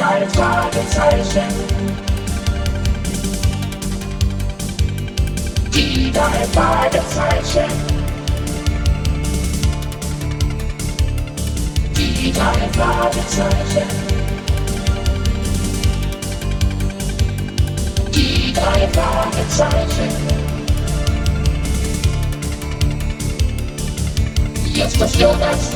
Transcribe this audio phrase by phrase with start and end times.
[0.00, 1.48] drei Fragezeichen.
[5.74, 7.70] Die drei Fragezeichen.
[11.96, 13.88] Die drei Fragezeichen.
[18.14, 20.10] Die drei Fragezeichen.
[24.72, 25.70] Jetzt ist Jonas,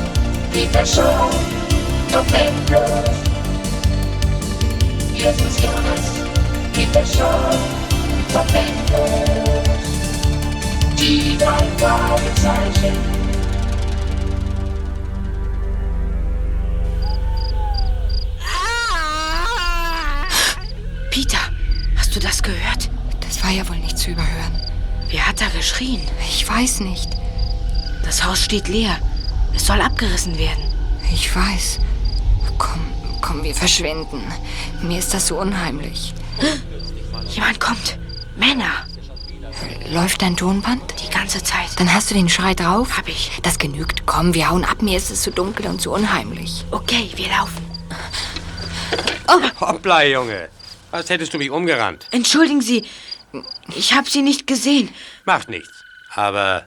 [0.54, 1.30] die Person,
[2.10, 3.33] Domingo.
[5.16, 6.20] Jetzt ist Jonas,
[6.74, 7.24] die Person,
[8.32, 9.24] Domingo.
[10.98, 13.24] Die drei Fragezeichen.
[21.10, 21.38] Peter,
[21.96, 22.90] hast du das gehört?
[23.20, 24.60] Das war ja wohl nicht zu überhören.
[25.10, 26.00] Wer hat da geschrien?
[26.28, 27.08] Ich weiß nicht.
[28.04, 28.96] Das Haus steht leer.
[29.54, 30.64] Es soll abgerissen werden.
[31.12, 31.78] Ich weiß.
[32.58, 32.80] Komm,
[33.24, 34.22] komm, wir verschwinden.
[34.82, 36.12] Mir ist das so unheimlich.
[37.28, 37.98] Jemand kommt.
[38.36, 38.86] Männer.
[39.90, 40.94] Läuft dein Tonband?
[41.02, 41.68] Die ganze Zeit.
[41.78, 42.98] Dann hast du den Schrei drauf?
[42.98, 43.30] Hab ich.
[43.42, 44.04] Das genügt.
[44.04, 44.82] Komm, wir hauen ab.
[44.82, 46.64] Mir ist es zu dunkel und zu unheimlich.
[46.70, 47.64] Okay, wir laufen.
[49.60, 50.48] Hoppla, Junge.
[50.90, 52.06] Was hättest du mich umgerannt?
[52.10, 52.84] Entschuldigen Sie.
[53.74, 54.90] Ich habe Sie nicht gesehen.
[55.24, 55.82] Macht nichts.
[56.14, 56.66] Aber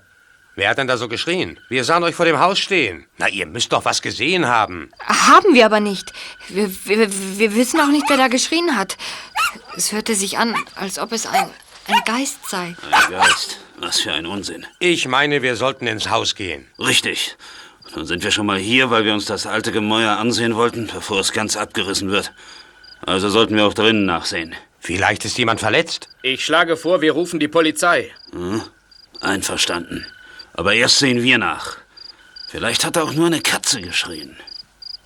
[0.57, 1.57] wer hat denn da so geschrien?
[1.69, 3.05] Wir sahen euch vor dem Haus stehen.
[3.17, 4.91] Na, ihr müsst doch was gesehen haben.
[5.05, 6.11] Haben wir aber nicht.
[6.49, 8.97] Wir, wir, wir wissen auch nicht, wer da geschrien hat.
[9.77, 11.49] Es hörte sich an, als ob es ein,
[11.87, 12.75] ein Geist sei.
[12.91, 13.59] Ein Geist.
[13.79, 14.65] Was für ein Unsinn.
[14.79, 16.67] Ich meine, wir sollten ins Haus gehen.
[16.79, 17.37] Richtig.
[17.95, 21.19] Nun sind wir schon mal hier, weil wir uns das alte Gemäuer ansehen wollten, bevor
[21.21, 22.33] es ganz abgerissen wird.
[23.05, 24.55] Also sollten wir auch drinnen nachsehen.
[24.79, 26.09] Vielleicht ist jemand verletzt.
[26.21, 28.11] Ich schlage vor, wir rufen die Polizei.
[29.21, 30.05] Einverstanden.
[30.57, 31.77] Aber erst sehen wir nach.
[32.49, 34.35] Vielleicht hat auch nur eine Katze geschrien.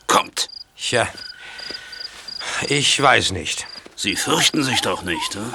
[0.07, 0.49] Kommt.
[0.77, 1.07] Tja,
[2.67, 3.67] ich weiß nicht.
[3.95, 5.53] Sie fürchten sich doch nicht, hm?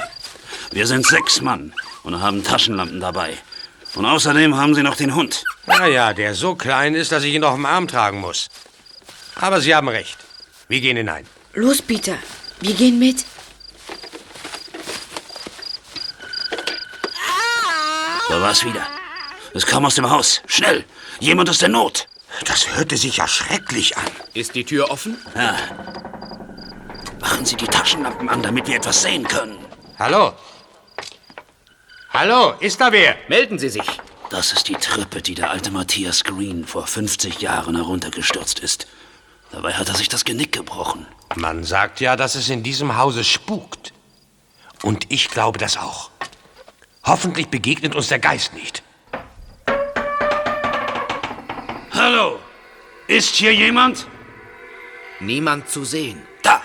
[0.70, 3.36] Wir sind sechs Mann und haben Taschenlampen dabei.
[3.94, 5.42] Und außerdem haben Sie noch den Hund.
[5.66, 8.48] Ja, ja, der so klein ist, dass ich ihn auf dem Arm tragen muss.
[9.34, 10.18] Aber Sie haben recht.
[10.68, 11.26] Wir gehen hinein.
[11.54, 12.18] Los, Peter.
[12.60, 13.24] Wir gehen mit.
[18.28, 18.95] Da war's wieder.
[19.56, 20.42] Es kam aus dem Haus.
[20.46, 20.84] Schnell!
[21.18, 22.08] Jemand ist in Not.
[22.44, 24.04] Das hörte sich ja schrecklich an.
[24.34, 25.16] Ist die Tür offen?
[25.34, 25.56] Ja.
[27.22, 29.56] Machen Sie die Taschenlampen an, damit wir etwas sehen können.
[29.98, 30.34] Hallo?
[32.10, 33.16] Hallo, ist da wer?
[33.28, 33.86] Melden Sie sich.
[34.28, 38.86] Das ist die Treppe, die der alte Matthias Green vor 50 Jahren heruntergestürzt ist.
[39.52, 41.06] Dabei hat er sich das Genick gebrochen.
[41.34, 43.94] Man sagt ja, dass es in diesem Hause spukt.
[44.82, 46.10] Und ich glaube das auch.
[47.04, 48.82] Hoffentlich begegnet uns der Geist nicht.
[52.06, 52.38] Hallo?
[53.08, 54.06] Ist hier jemand?
[55.18, 56.22] Niemand zu sehen.
[56.40, 56.62] Da.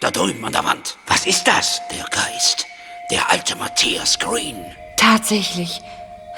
[0.00, 0.96] Da drüben an der Wand.
[1.08, 1.82] Was ist das?
[1.90, 2.64] Der Geist.
[3.10, 4.64] Der alte Matthias Green.
[4.96, 5.82] Tatsächlich.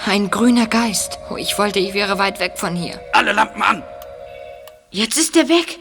[0.05, 1.21] Ein grüner Geist.
[1.31, 3.01] Oh, ich wollte, ich wäre weit weg von hier.
[3.13, 3.85] Alle Lampen an.
[4.91, 5.79] Jetzt ist er weg.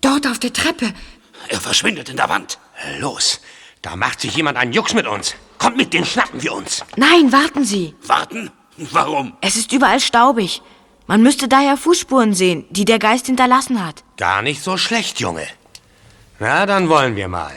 [0.00, 0.94] Dort auf der Treppe.
[1.50, 2.58] Er verschwindet in der Wand.
[3.00, 3.42] Los,
[3.82, 5.34] da macht sich jemand einen Jux mit uns.
[5.58, 6.82] Kommt mit, den schnappen wir uns.
[6.96, 7.94] Nein, warten Sie.
[8.06, 8.50] Warten?
[8.78, 9.36] Warum?
[9.42, 10.62] Es ist überall staubig.
[11.12, 14.02] Man müsste daher Fußspuren sehen, die der Geist hinterlassen hat.
[14.16, 15.46] Gar nicht so schlecht, Junge.
[16.38, 17.52] Na, dann wollen wir mal.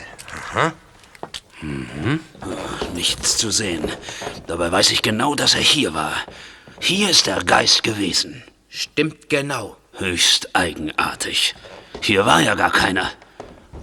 [2.94, 3.90] Nichts zu sehen.
[4.46, 6.12] Dabei weiß ich genau, dass er hier war.
[6.80, 8.44] Hier ist der Geist gewesen.
[8.68, 9.78] Stimmt genau.
[9.94, 11.54] Höchst eigenartig.
[12.02, 13.10] Hier war ja gar keiner.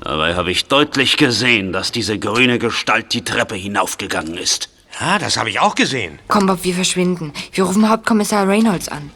[0.02, 4.70] Dabei habe ich deutlich gesehen, dass diese grüne Gestalt die Treppe hinaufgegangen ist.
[5.02, 6.20] Ja, das habe ich auch gesehen.
[6.28, 7.34] Komm, Bob, wir verschwinden.
[7.52, 9.10] Wir rufen Hauptkommissar Reynolds an.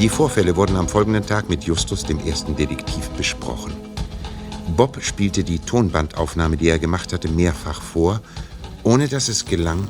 [0.00, 3.76] Die Vorfälle wurden am folgenden Tag mit Justus, dem ersten Detektiv, besprochen.
[4.74, 8.22] Bob spielte die Tonbandaufnahme, die er gemacht hatte, mehrfach vor,
[8.82, 9.86] ohne dass es gelang,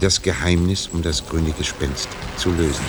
[0.00, 2.84] das Geheimnis um das grüne Gespenst zu lösen.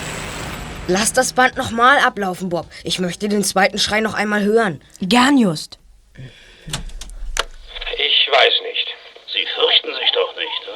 [0.88, 2.66] Lass das Band nochmal ablaufen, Bob.
[2.84, 4.81] Ich möchte den zweiten Schrei noch einmal hören.
[5.00, 5.78] Gern, Just.
[6.16, 8.88] Ich weiß nicht.
[9.31, 10.66] Sie fürchten sich doch nicht.
[10.66, 10.74] Hm?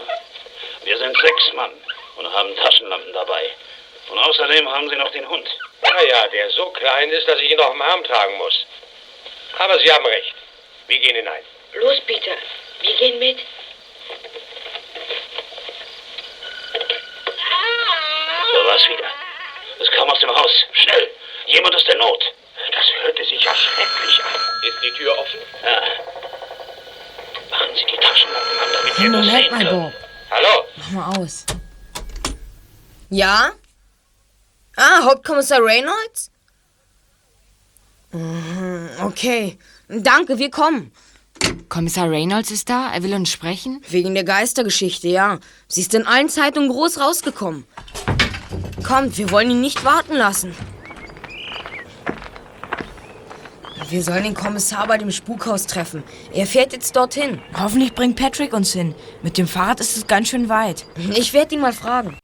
[0.86, 1.72] Wir sind sechs Mann
[2.20, 3.50] und haben Taschenlampen dabei.
[4.12, 5.50] Und außerdem haben Sie noch den Hund.
[5.84, 8.66] Ja, ja, der so klein ist, dass ich ihn auf dem Arm tragen muss.
[9.60, 10.36] Aber Sie haben recht.
[10.88, 11.44] Wir gehen hinein.
[11.74, 12.36] Los, Peter.
[12.82, 13.40] Wir gehen mit.
[18.54, 19.08] Da war's wieder.
[19.80, 20.52] Es kam aus dem Haus.
[20.74, 21.10] Schnell!
[21.48, 22.24] Jemand ist in Not.
[22.72, 24.68] Das hörte sich ja schrecklich an.
[24.68, 25.40] Ist die Tür offen?
[25.64, 25.82] Ja.
[27.50, 29.94] Machen Sie die Taschenlampen an, damit Moment mal, Bob.
[30.30, 30.66] Hallo?
[30.76, 31.46] Mach mal aus.
[33.10, 33.52] Ja?
[34.84, 36.32] Ah, Hauptkommissar Reynolds?
[38.12, 39.58] Mhm, Okay.
[39.88, 40.92] Danke, wir kommen.
[41.70, 42.92] Kommissar Reynolds ist da.
[42.94, 43.82] Er will uns sprechen.
[43.90, 45.38] Wegen der Geistergeschichte, ja.
[45.68, 47.66] Sie ist in allen Zeitungen groß rausgekommen.
[48.84, 50.56] Kommt, wir wollen ihn nicht warten lassen.
[53.90, 56.04] Wir sollen den Kommissar bei dem Spukhaus treffen.
[56.34, 57.40] Er fährt jetzt dorthin.
[57.60, 58.96] Hoffentlich bringt Patrick uns hin.
[59.22, 60.86] Mit dem Fahrrad ist es ganz schön weit.
[61.14, 62.18] Ich werde ihn mal fragen.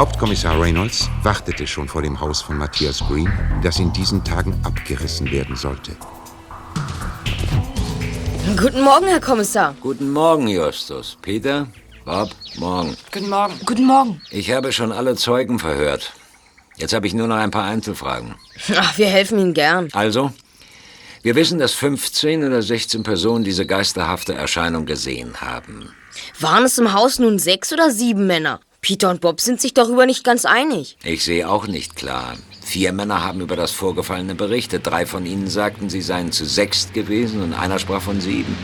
[0.00, 3.30] Hauptkommissar Reynolds wartete schon vor dem Haus von Matthias Green,
[3.62, 5.94] das in diesen Tagen abgerissen werden sollte.
[8.56, 9.74] Guten Morgen, Herr Kommissar.
[9.82, 11.18] Guten Morgen, Justus.
[11.20, 11.66] Peter,
[12.06, 12.96] Bob, morgen.
[13.12, 13.52] Guten Morgen.
[13.66, 14.22] Guten Morgen.
[14.30, 16.14] Ich habe schon alle Zeugen verhört.
[16.78, 18.36] Jetzt habe ich nur noch ein paar Einzelfragen.
[18.74, 19.90] Ach, wir helfen Ihnen gern.
[19.92, 20.32] Also,
[21.20, 25.90] wir wissen, dass 15 oder 16 Personen diese geisterhafte Erscheinung gesehen haben.
[26.38, 28.60] Waren es im Haus nun sechs oder sieben Männer?
[28.80, 30.96] Peter und Bob sind sich darüber nicht ganz einig.
[31.04, 32.36] Ich sehe auch nicht klar.
[32.62, 34.86] Vier Männer haben über das Vorgefallene berichtet.
[34.86, 38.56] Drei von ihnen sagten, sie seien zu sechst gewesen und einer sprach von sieben.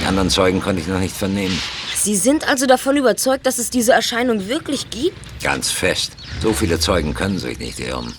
[0.00, 1.58] Die anderen Zeugen konnte ich noch nicht vernehmen.
[1.94, 5.16] Sie sind also davon überzeugt, dass es diese Erscheinung wirklich gibt?
[5.42, 6.12] Ganz fest.
[6.40, 8.12] So viele Zeugen können sich nicht irren.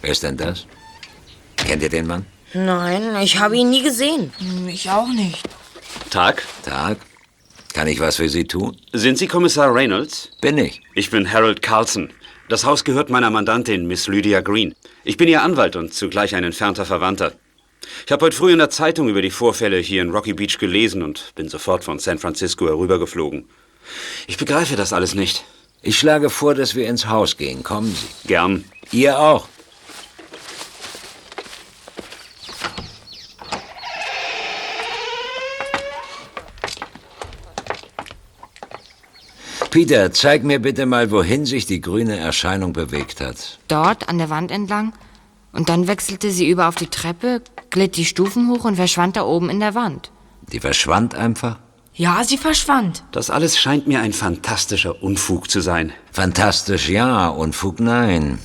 [0.00, 0.66] Wer ist denn das?
[1.56, 2.26] Kennt ihr den Mann?
[2.54, 4.32] Nein, ich habe ihn nie gesehen.
[4.66, 5.42] Ich auch nicht.
[6.10, 6.42] Tag.
[6.64, 6.98] Tag.
[7.78, 8.76] Kann ich was für Sie tun?
[8.92, 10.30] Sind Sie Kommissar Reynolds?
[10.40, 10.82] Bin ich.
[10.96, 12.10] Ich bin Harold Carlson.
[12.48, 14.74] Das Haus gehört meiner Mandantin, Miss Lydia Green.
[15.04, 17.34] Ich bin ihr Anwalt und zugleich ein entfernter Verwandter.
[18.04, 21.04] Ich habe heute früh in der Zeitung über die Vorfälle hier in Rocky Beach gelesen
[21.04, 23.44] und bin sofort von San Francisco herübergeflogen.
[24.26, 25.44] Ich begreife das alles nicht.
[25.80, 27.62] Ich schlage vor, dass wir ins Haus gehen.
[27.62, 28.26] Kommen Sie.
[28.26, 28.64] Gern.
[28.90, 29.46] Ihr auch.
[39.78, 43.60] Peter, zeig mir bitte mal, wohin sich die grüne Erscheinung bewegt hat.
[43.68, 44.92] Dort an der Wand entlang.
[45.52, 49.22] Und dann wechselte sie über auf die Treppe, glitt die Stufen hoch und verschwand da
[49.22, 50.10] oben in der Wand.
[50.50, 51.60] Die verschwand einfach?
[51.94, 53.04] Ja, sie verschwand.
[53.12, 55.92] Das alles scheint mir ein fantastischer Unfug zu sein.
[56.10, 58.40] Fantastisch ja, Unfug nein.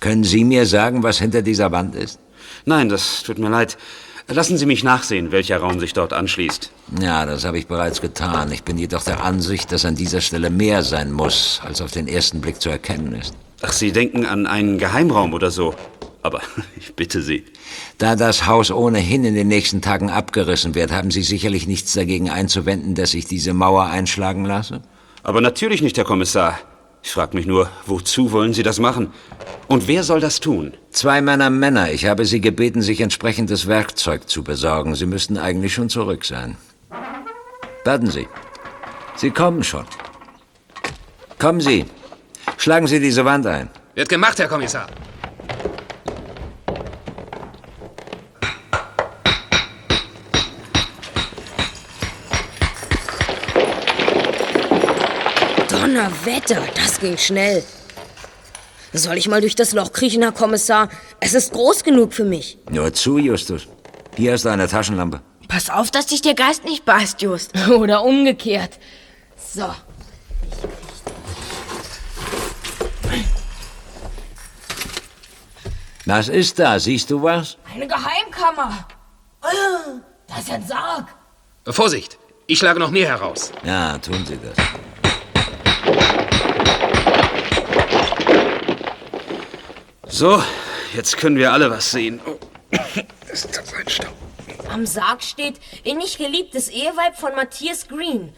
[0.00, 2.18] Können Sie mir sagen, was hinter dieser Wand ist?
[2.64, 3.76] Nein, das tut mir leid.
[4.30, 6.70] Lassen Sie mich nachsehen, welcher Raum sich dort anschließt.
[7.00, 8.52] Ja, das habe ich bereits getan.
[8.52, 12.06] Ich bin jedoch der Ansicht, dass an dieser Stelle mehr sein muss, als auf den
[12.06, 13.32] ersten Blick zu erkennen ist.
[13.62, 15.74] Ach, Sie denken an einen Geheimraum oder so.
[16.22, 16.42] Aber
[16.78, 17.44] ich bitte Sie.
[17.96, 22.28] Da das Haus ohnehin in den nächsten Tagen abgerissen wird, haben Sie sicherlich nichts dagegen
[22.28, 24.82] einzuwenden, dass ich diese Mauer einschlagen lasse?
[25.22, 26.58] Aber natürlich nicht, Herr Kommissar.
[27.08, 29.14] Ich frage mich nur, wozu wollen Sie das machen?
[29.66, 30.74] Und wer soll das tun?
[30.90, 31.90] Zwei Männer Männer.
[31.90, 34.94] Ich habe Sie gebeten, sich entsprechendes Werkzeug zu besorgen.
[34.94, 36.58] Sie müssten eigentlich schon zurück sein.
[37.82, 38.28] Warten Sie.
[39.16, 39.86] Sie kommen schon.
[41.38, 41.86] Kommen Sie.
[42.58, 43.70] Schlagen Sie diese Wand ein.
[43.94, 44.86] Wird gemacht, Herr Kommissar.
[55.98, 57.64] Donnerwetter, das ging schnell.
[58.92, 60.90] Soll ich mal durch das Loch kriechen, Herr Kommissar?
[61.18, 62.56] Es ist groß genug für mich.
[62.70, 63.66] Nur zu, Justus.
[64.16, 65.20] Hier ist eine Taschenlampe.
[65.48, 67.50] Pass auf, dass dich der Geist nicht beißt, Just.
[67.68, 68.78] Oder umgekehrt.
[69.36, 69.74] So.
[76.06, 76.78] Was ist da?
[76.78, 77.56] Siehst du was?
[77.74, 78.86] Eine Geheimkammer.
[79.42, 81.08] Oh, das ist ein Sarg.
[81.66, 83.50] Vorsicht, ich schlage noch mehr heraus.
[83.64, 84.56] Ja, tun Sie das.
[90.08, 90.42] So,
[90.94, 92.20] jetzt können wir alle was sehen.
[92.26, 92.38] Oh,
[93.28, 94.14] das ist das ein Staub.
[94.72, 98.32] Am Sarg steht innig geliebtes Eheweib von Matthias Green.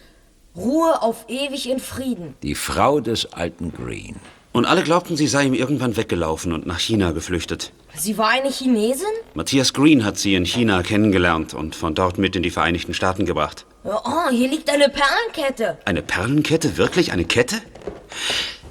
[0.56, 2.34] Ruhe auf ewig in Frieden.
[2.42, 4.16] Die Frau des alten Green.
[4.52, 7.72] Und alle glaubten, sie sei ihm irgendwann weggelaufen und nach China geflüchtet.
[7.94, 9.06] Sie war eine Chinesin?
[9.34, 13.26] Matthias Green hat sie in China kennengelernt und von dort mit in die Vereinigten Staaten
[13.26, 13.64] gebracht.
[13.84, 15.78] Oh, hier liegt eine Perlenkette.
[15.84, 16.76] Eine Perlenkette?
[16.76, 17.56] Wirklich eine Kette?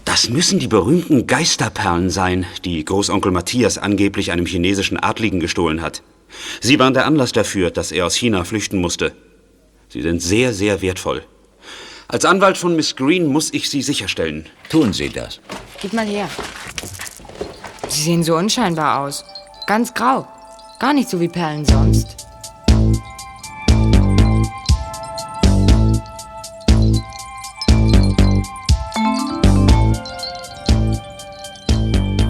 [0.06, 6.02] Das müssen die berühmten Geisterperlen sein, die Großonkel Matthias angeblich einem chinesischen Adligen gestohlen hat.
[6.62, 9.14] Sie waren der Anlass dafür, dass er aus China flüchten musste.
[9.88, 11.24] Sie sind sehr, sehr wertvoll.
[12.08, 14.48] Als Anwalt von Miss Green muss ich sie sicherstellen.
[14.70, 15.40] Tun Sie das.
[15.82, 16.30] Gib mal her.
[17.88, 19.24] Sie sehen so unscheinbar aus.
[19.68, 20.28] Ganz grau.
[20.80, 22.29] Gar nicht so wie Perlen sonst.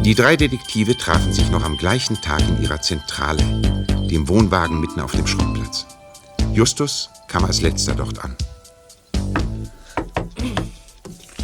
[0.09, 3.43] Die drei Detektive trafen sich noch am gleichen Tag in ihrer Zentrale,
[4.09, 5.85] dem Wohnwagen mitten auf dem Schrottplatz.
[6.51, 8.35] Justus kam als letzter dort an.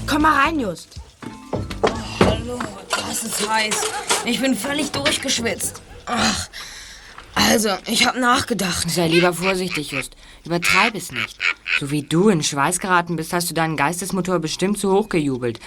[0.08, 1.00] Komm mal rein, Just.
[2.20, 2.58] Hallo,
[2.90, 3.82] das ist heiß.
[4.26, 5.84] Ich bin völlig durchgeschwitzt.
[6.08, 6.50] Ach,
[7.36, 8.90] also, ich habe nachgedacht.
[8.90, 10.16] Sei lieber vorsichtig, Just.
[10.44, 11.38] Übertreib es nicht.
[11.80, 15.60] So wie du in Schweiß geraten bist, hast du deinen Geistesmotor bestimmt zu hoch gejubelt.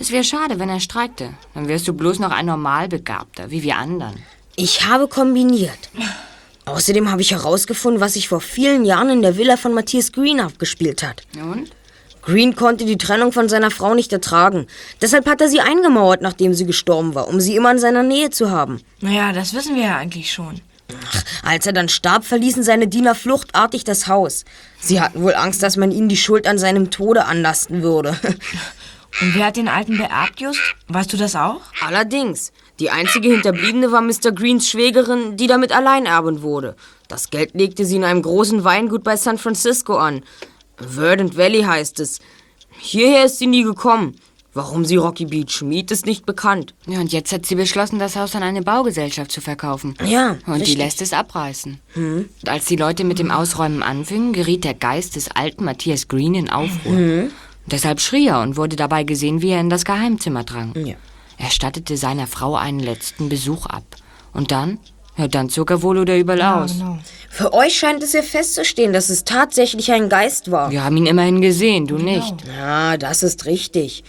[0.00, 1.34] Es wäre schade, wenn er streikte.
[1.52, 4.14] Dann wärst du bloß noch ein Normalbegabter, wie wir anderen.
[4.56, 5.90] Ich habe kombiniert.
[6.64, 10.40] Außerdem habe ich herausgefunden, was sich vor vielen Jahren in der Villa von Matthias Green
[10.40, 11.24] abgespielt hat.
[11.34, 11.70] Und?
[12.22, 14.66] Green konnte die Trennung von seiner Frau nicht ertragen.
[15.02, 18.30] Deshalb hat er sie eingemauert, nachdem sie gestorben war, um sie immer in seiner Nähe
[18.30, 18.80] zu haben.
[19.00, 20.62] Naja, das wissen wir ja eigentlich schon.
[21.42, 24.44] Als er dann starb, verließen seine Diener fluchtartig das Haus.
[24.80, 28.18] Sie hatten wohl Angst, dass man ihnen die Schuld an seinem Tode anlasten würde.
[29.20, 30.60] Und wer hat den Alten beerbt, Just?
[30.88, 31.60] Weißt du das auch?
[31.86, 34.32] Allerdings, die einzige Hinterbliebene war Mr.
[34.32, 36.76] Greens Schwägerin, die damit alleinerbend wurde.
[37.08, 40.22] Das Geld legte sie in einem großen Weingut bei San Francisco an.
[40.76, 42.20] Verdant Valley heißt es.
[42.78, 44.16] Hierher ist sie nie gekommen.
[44.52, 46.74] Warum sie Rocky Beach schmied, ist nicht bekannt.
[46.86, 49.94] Ja, und jetzt hat sie beschlossen, das Haus an eine Baugesellschaft zu verkaufen.
[50.04, 50.78] Ja, Und die richtig.
[50.78, 51.78] lässt es abreißen.
[51.94, 56.34] Und als die Leute mit dem Ausräumen anfingen, geriet der Geist des alten Matthias Green
[56.34, 57.28] in Aufruhr.
[57.66, 60.74] Deshalb schrie er und wurde dabei gesehen, wie er in das Geheimzimmer drang.
[60.74, 60.94] Ja.
[61.38, 63.84] Er stattete seiner Frau einen letzten Besuch ab.
[64.32, 64.78] Und dann?
[65.16, 66.76] Ja, dann zog er wohl oder übel aus.
[67.28, 70.70] Für euch scheint es ja festzustehen, dass es tatsächlich ein Geist war.
[70.70, 72.34] Wir haben ihn immerhin gesehen, du nicht.
[72.58, 74.04] Ja, das ist richtig.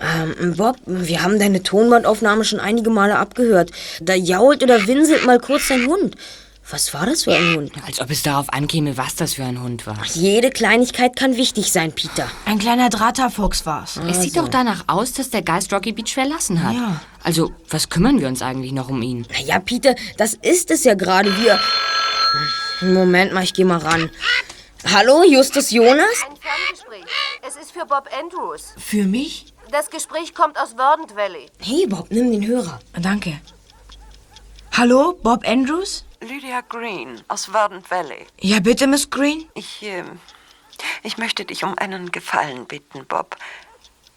[0.00, 3.70] Ähm, Bob, wir haben deine Tonbandaufnahme schon einige Male abgehört.
[4.00, 6.16] Da jault oder winselt mal kurz dein Hund.
[6.68, 7.72] Was war das für ein Hund?
[7.86, 10.04] Als ob es darauf ankäme, was das für ein Hund war.
[10.14, 12.28] Jede Kleinigkeit kann wichtig sein, Peter.
[12.44, 14.00] Ein kleiner Drahthaarfuchs war's.
[14.08, 16.74] Es sieht doch danach aus, dass der Geist Rocky Beach verlassen hat.
[16.74, 17.00] Ja.
[17.22, 19.28] Also, was kümmern wir uns eigentlich noch um ihn?
[19.30, 21.30] Na Ja, Peter, das ist es ja gerade.
[21.38, 21.60] Wir.
[22.80, 24.10] Moment mal, ich geh mal ran.
[24.92, 26.04] Hallo, Justus Jonas?
[26.28, 27.04] Ein Ferngespräch.
[27.46, 28.74] Es ist für Bob Andrews.
[28.76, 29.46] Für mich?
[29.70, 31.46] Das Gespräch kommt aus Verdant Valley.
[31.60, 32.80] Hey, Bob, nimm den Hörer.
[33.00, 33.40] Danke.
[34.72, 36.05] Hallo, Bob Andrews?
[36.26, 38.26] Lydia Green aus Verdant Valley.
[38.40, 39.48] Ja, bitte, Miss Green.
[39.54, 40.18] Ich, ähm,
[41.04, 43.36] ich möchte dich um einen Gefallen bitten, Bob.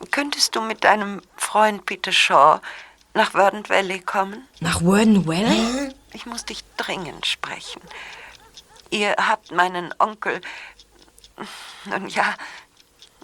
[0.10, 2.62] Könntest du mit deinem Freund Peter Shaw
[3.14, 4.48] nach Verdant Valley kommen?
[4.60, 5.94] Nach Worden Valley?
[6.14, 7.82] Ich muss dich dringend sprechen.
[8.90, 10.42] Ihr habt meinen Onkel,
[11.86, 12.36] nun ja,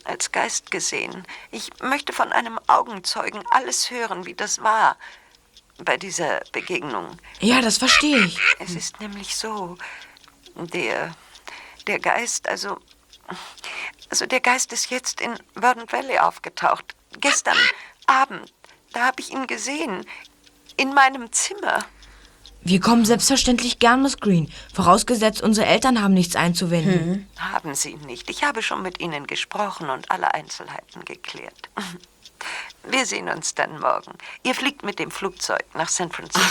[0.04, 1.26] als Geist gesehen.
[1.50, 4.96] Ich möchte von einem Augenzeugen alles hören, wie das war
[5.84, 7.18] bei dieser Begegnung.
[7.40, 8.40] Ja, das verstehe ich.
[8.60, 9.78] Es ist nämlich so,
[10.56, 11.16] der,
[11.88, 12.78] der Geist, also,
[14.10, 16.96] also der Geist ist jetzt in Verdant Valley aufgetaucht.
[17.20, 17.58] Gestern
[18.06, 18.54] Abend,
[18.94, 20.06] da habe ich ihn gesehen,
[20.78, 21.86] in meinem Zimmer.
[22.62, 24.52] Wir kommen selbstverständlich gern, Miss Green.
[24.74, 27.30] Vorausgesetzt, unsere Eltern haben nichts einzuwenden.
[27.38, 28.28] Haben Sie nicht.
[28.30, 31.70] Ich habe schon mit Ihnen gesprochen und alle Einzelheiten geklärt.
[32.90, 34.12] Wir sehen uns dann morgen.
[34.44, 36.42] Ihr fliegt mit dem Flugzeug nach San Francisco.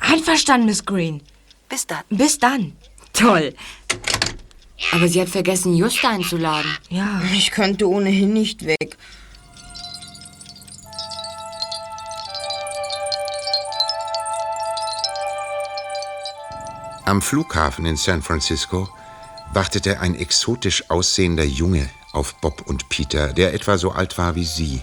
[0.00, 1.22] Einverstanden, Miss Green.
[1.68, 2.04] Bis dann.
[2.10, 2.76] Bis dann.
[3.12, 3.54] Toll.
[4.92, 6.76] Aber sie hat vergessen, Just einzuladen.
[6.88, 7.20] Ja.
[7.32, 8.96] Ich könnte ohnehin nicht weg.
[17.04, 18.88] Am Flughafen in San Francisco
[19.54, 24.44] wartete ein exotisch aussehender Junge auf Bob und Peter, der etwa so alt war wie
[24.44, 24.82] sie.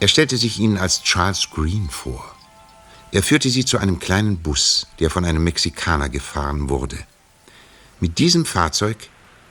[0.00, 2.24] Er stellte sich ihnen als Charles Green vor.
[3.10, 6.98] Er führte sie zu einem kleinen Bus, der von einem Mexikaner gefahren wurde.
[7.98, 8.96] Mit diesem Fahrzeug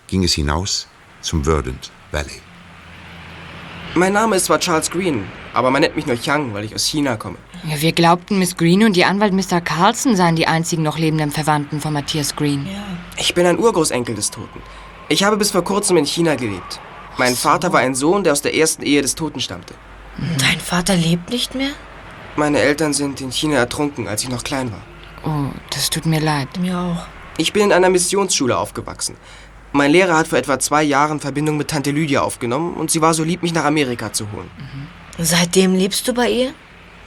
[0.07, 0.87] ging es hinaus
[1.21, 2.41] zum Verdant Valley.
[3.95, 6.85] Mein Name ist zwar Charles Green, aber man nennt mich nur Chang, weil ich aus
[6.85, 7.37] China komme.
[7.67, 9.59] Ja, wir glaubten, Miss Green und ihr Anwalt Mr.
[9.59, 12.67] Carlson seien die einzigen noch lebenden Verwandten von Matthias Green.
[13.17, 14.61] Ich bin ein Urgroßenkel des Toten.
[15.09, 16.79] Ich habe bis vor kurzem in China gelebt.
[17.17, 19.73] Mein Vater war ein Sohn, der aus der ersten Ehe des Toten stammte.
[20.39, 21.71] Dein Vater lebt nicht mehr?
[22.35, 24.81] Meine Eltern sind in China ertrunken, als ich noch klein war.
[25.25, 26.59] Oh, das tut mir leid.
[26.59, 27.05] Mir auch.
[27.37, 29.15] Ich bin in einer Missionsschule aufgewachsen.
[29.73, 33.13] Mein Lehrer hat vor etwa zwei Jahren Verbindung mit Tante Lydia aufgenommen und sie war
[33.13, 34.49] so lieb, mich nach Amerika zu holen.
[35.19, 36.53] Seitdem lebst du bei ihr?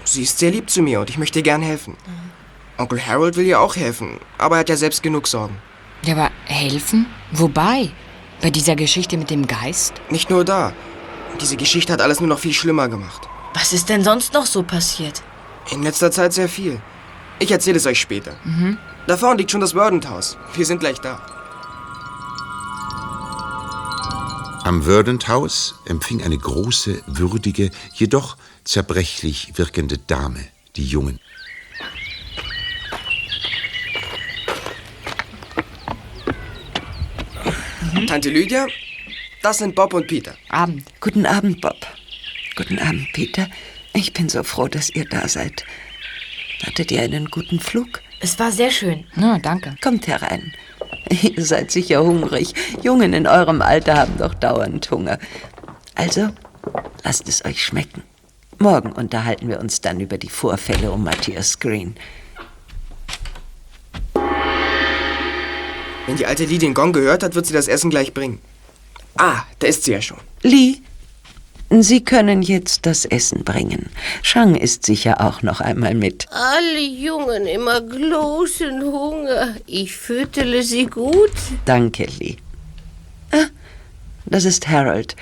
[0.05, 1.97] Sie ist sehr lieb zu mir und ich möchte gern helfen.
[2.79, 5.57] Onkel Harold will ihr auch helfen, aber er hat ja selbst genug Sorgen.
[6.03, 7.07] Ja, aber helfen?
[7.33, 7.91] Wobei?
[8.41, 9.95] Bei dieser Geschichte mit dem Geist?
[10.11, 10.73] Nicht nur da.
[11.39, 13.29] Diese Geschichte hat alles nur noch viel schlimmer gemacht.
[13.55, 15.23] Was ist denn sonst noch so passiert?
[15.71, 16.81] In letzter Zeit sehr viel.
[17.39, 18.37] Ich erzähle es euch später.
[19.07, 20.37] Da vorne liegt schon das Verdant Haus.
[20.55, 21.21] Wir sind gleich da.
[24.65, 30.47] Am Verdant House empfing eine große, würdige, jedoch zerbrechlich wirkende Dame
[30.77, 31.19] die Jungen.
[38.07, 38.67] Tante Lydia,
[39.43, 40.35] das sind Bob und Peter.
[40.49, 40.85] Abend.
[41.01, 41.87] Guten Abend, Bob.
[42.57, 43.49] Guten Abend, Peter.
[43.95, 45.65] Ich bin so froh, dass ihr da seid.
[46.65, 48.03] Hattet ihr einen guten Flug?
[48.21, 49.07] Es war sehr schön.
[49.15, 49.77] Na, danke.
[49.83, 50.53] Kommt herein.
[51.23, 52.53] Ihr seid sicher hungrig.
[52.83, 55.19] Jungen in eurem Alter haben doch dauernd Hunger.
[55.95, 56.29] Also,
[57.03, 58.03] lasst es euch schmecken.
[58.59, 61.97] Morgen unterhalten wir uns dann über die Vorfälle um Matthias Green.
[66.07, 68.41] Wenn die alte den Gong gehört hat, wird sie das Essen gleich bringen.
[69.17, 70.19] Ah, da ist sie ja schon.
[70.43, 70.77] Lee,
[71.73, 73.91] Sie können jetzt das Essen bringen.
[74.23, 76.27] Shang ist sicher auch noch einmal mit.
[76.31, 79.55] Alle Jungen immer großen Hunger.
[79.67, 81.31] Ich füttere sie gut.
[81.67, 82.39] Danke, Lee.
[83.31, 83.47] Ah,
[84.27, 85.15] das ist Harold.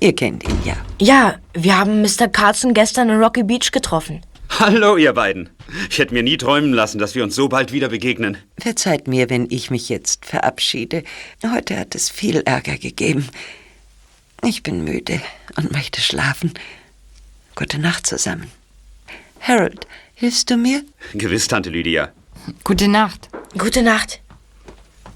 [0.00, 0.74] Ihr kennt ihn ja.
[1.00, 2.26] Ja, wir haben Mr.
[2.26, 4.22] Carlson gestern in Rocky Beach getroffen.
[4.58, 5.50] Hallo, ihr beiden.
[5.90, 8.36] Ich hätte mir nie träumen lassen, dass wir uns so bald wieder begegnen.
[8.58, 11.02] Verzeiht mir, wenn ich mich jetzt verabschiede.
[11.42, 13.28] Heute hat es viel Ärger gegeben.
[14.44, 15.20] Ich bin müde
[15.56, 16.52] und möchte schlafen.
[17.54, 18.50] Gute Nacht zusammen.
[19.40, 20.82] Harold, hilfst du mir?
[21.14, 22.12] Gewiss, Tante Lydia.
[22.64, 23.28] Gute Nacht.
[23.56, 24.20] Gute Nacht.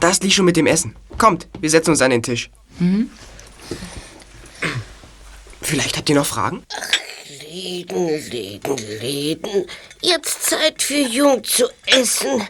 [0.00, 0.94] Da ist Lee schon mit dem Essen.
[1.18, 2.50] Kommt, wir setzen uns an den Tisch.
[2.78, 3.10] Mhm.
[5.62, 6.62] Vielleicht habt ihr noch Fragen?
[7.56, 9.66] Reden, reden, reden.
[10.02, 12.46] Jetzt Zeit für Jung zu essen.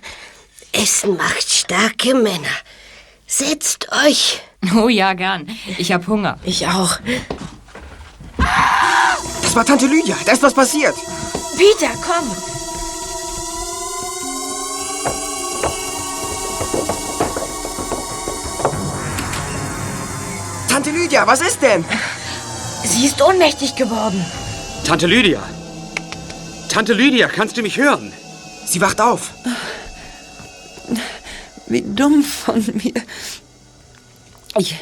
[0.73, 2.57] Essen macht starke Männer.
[3.25, 4.41] Setzt euch.
[4.75, 5.49] Oh ja, gern.
[5.79, 6.41] Ich hab Hunger.
[6.43, 6.99] Ich auch.
[9.43, 10.17] Das war Tante Lydia.
[10.27, 10.97] Da ist was passiert.
[11.57, 12.29] Peter, komm.
[20.69, 21.85] Tante Lydia, was ist denn?
[22.83, 24.27] Sie ist ohnmächtig geworden.
[24.87, 25.43] Tante Lydia.
[26.69, 28.13] Tante Lydia, kannst du mich hören?
[28.67, 29.33] Sie wacht auf.
[31.67, 32.95] Wie dumm von mir.
[34.57, 34.77] Ich,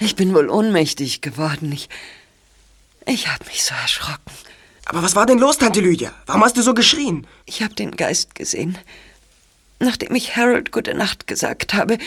[0.00, 1.70] ich bin wohl ohnmächtig geworden.
[1.70, 1.88] Ich,
[3.06, 4.32] ich habe mich so erschrocken.
[4.84, 6.12] Aber was war denn los, Tante Lydia?
[6.26, 7.24] Warum hast du so geschrien?
[7.44, 8.76] Ich habe den Geist gesehen.
[9.78, 11.98] Nachdem ich Harold gute Nacht gesagt habe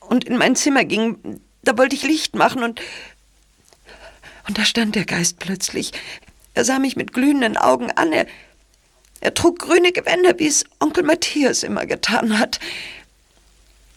[0.00, 2.82] und in mein Zimmer ging, da wollte ich Licht machen und.
[4.46, 5.92] Und da stand der Geist plötzlich.
[6.60, 8.12] Er sah mich mit glühenden Augen an.
[8.12, 8.26] Er,
[9.22, 12.60] er trug grüne Gewänder, wie es Onkel Matthias immer getan hat.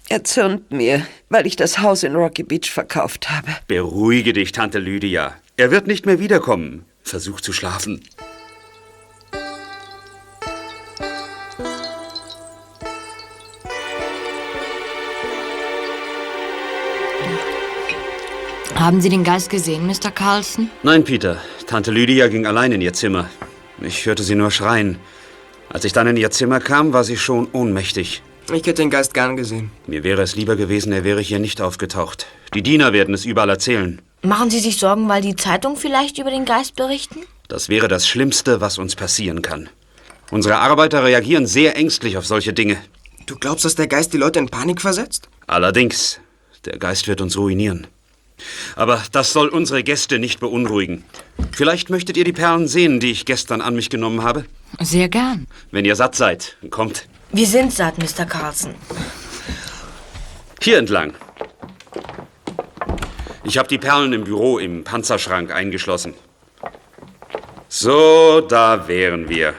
[0.08, 3.50] Er zürnt mir, weil ich das Haus in Rocky Beach verkauft habe.
[3.68, 5.36] Beruhige dich, Tante Lydia.
[5.58, 6.86] Er wird nicht mehr wiederkommen.
[7.04, 8.02] Versuch zu schlafen.
[18.84, 20.12] Haben Sie den Geist gesehen, Mr.
[20.12, 20.70] Carlson?
[20.84, 21.38] Nein, Peter.
[21.68, 23.30] Tante Lydia ging allein in ihr Zimmer.
[23.80, 25.00] Ich hörte sie nur schreien.
[25.70, 28.22] Als ich dann in ihr Zimmer kam, war sie schon ohnmächtig.
[28.50, 29.72] Ich hätte den Geist gern gesehen.
[29.88, 32.28] Mir wäre es lieber gewesen, er wäre hier nicht aufgetaucht.
[32.54, 34.02] Die Diener werden es überall erzählen.
[34.22, 37.22] Machen Sie sich Sorgen, weil die Zeitung vielleicht über den Geist berichten?
[37.48, 39.70] Das wäre das Schlimmste, was uns passieren kann.
[40.30, 42.76] Unsere Arbeiter reagieren sehr ängstlich auf solche Dinge.
[43.28, 45.30] Du glaubst, dass der Geist die Leute in Panik versetzt?
[45.48, 46.20] Allerdings.
[46.66, 47.88] Der Geist wird uns ruinieren.
[48.76, 51.04] Aber das soll unsere Gäste nicht beunruhigen.
[51.52, 54.46] Vielleicht möchtet ihr die Perlen sehen, die ich gestern an mich genommen habe?
[54.80, 55.48] Sehr gern.
[55.72, 57.08] Wenn ihr satt seid, kommt.
[57.32, 58.26] Wir sind satt, Mr.
[58.26, 58.76] Carlson.
[60.62, 61.14] Hier entlang.
[63.44, 66.14] Ich habe die Perlen im Büro im Panzerschrank eingeschlossen.
[67.68, 69.54] So, da wären wir.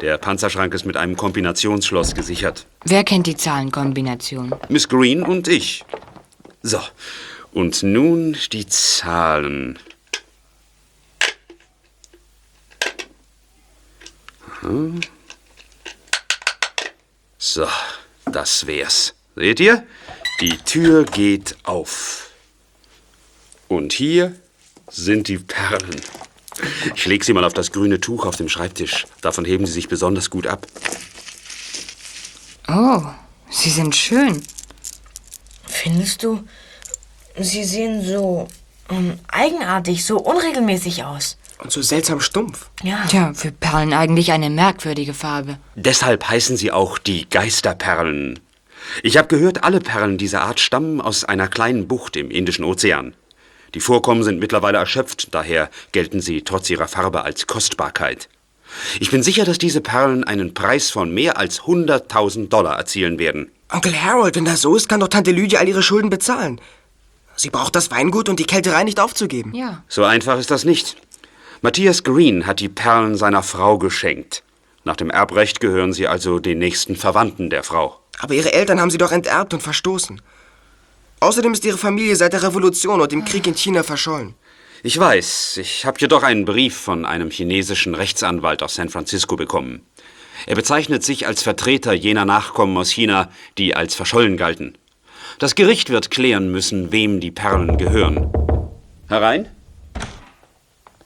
[0.00, 2.66] Der Panzerschrank ist mit einem Kombinationsschloss gesichert.
[2.84, 4.54] Wer kennt die Zahlenkombination?
[4.68, 5.84] Miss Green und ich.
[6.62, 6.80] So,
[7.52, 9.78] und nun die Zahlen.
[17.38, 17.66] So,
[18.26, 19.14] das wär's.
[19.36, 19.86] Seht ihr?
[20.40, 22.30] Die Tür geht auf.
[23.68, 24.34] Und hier
[24.90, 26.00] sind die Perlen.
[26.94, 29.06] Ich leg sie mal auf das grüne Tuch auf dem Schreibtisch.
[29.20, 30.66] Davon heben sie sich besonders gut ab.
[32.66, 33.02] Oh,
[33.50, 34.42] sie sind schön.
[35.66, 36.44] Findest du?
[37.40, 38.48] Sie sehen so
[38.90, 41.38] ähm, eigenartig, so unregelmäßig aus.
[41.58, 42.70] Und so seltsam stumpf.
[42.82, 43.04] Ja.
[43.08, 45.58] Tja, für Perlen eigentlich eine merkwürdige Farbe.
[45.74, 48.38] Deshalb heißen sie auch die Geisterperlen.
[49.02, 53.14] Ich habe gehört, alle Perlen dieser Art stammen aus einer kleinen Bucht im Indischen Ozean.
[53.74, 58.28] Die Vorkommen sind mittlerweile erschöpft, daher gelten sie trotz ihrer Farbe als Kostbarkeit.
[59.00, 63.50] Ich bin sicher, dass diese Perlen einen Preis von mehr als 100.000 Dollar erzielen werden.
[63.70, 66.60] Onkel Harold, wenn das so ist, kann doch Tante Lydia all ihre Schulden bezahlen.
[67.38, 69.54] Sie braucht das Weingut und die Kälterei nicht aufzugeben.
[69.54, 69.84] Ja.
[69.88, 70.96] So einfach ist das nicht.
[71.62, 74.42] Matthias Green hat die Perlen seiner Frau geschenkt.
[74.84, 78.00] Nach dem Erbrecht gehören Sie also den nächsten Verwandten der Frau.
[78.18, 80.20] Aber ihre Eltern haben sie doch enterbt und verstoßen.
[81.20, 84.34] Außerdem ist ihre Familie seit der Revolution und dem Krieg in China verschollen.
[84.82, 89.82] Ich weiß, ich habe jedoch einen Brief von einem chinesischen Rechtsanwalt aus San Francisco bekommen.
[90.46, 94.78] Er bezeichnet sich als Vertreter jener Nachkommen aus China, die als verschollen galten.
[95.38, 98.32] Das Gericht wird klären müssen, wem die Perlen gehören.
[99.08, 99.48] Herein?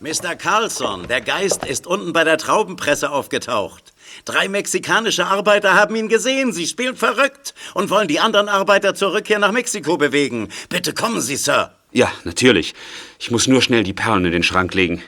[0.01, 0.35] Mr.
[0.37, 3.93] Carlson, der Geist ist unten bei der Traubenpresse aufgetaucht.
[4.25, 6.53] Drei mexikanische Arbeiter haben ihn gesehen.
[6.53, 10.49] Sie spielen verrückt und wollen die anderen Arbeiter zur Rückkehr nach Mexiko bewegen.
[10.71, 11.73] Bitte kommen Sie, Sir.
[11.93, 12.75] Ja, natürlich.
[13.19, 15.03] Ich muss nur schnell die Perlen in den Schrank legen.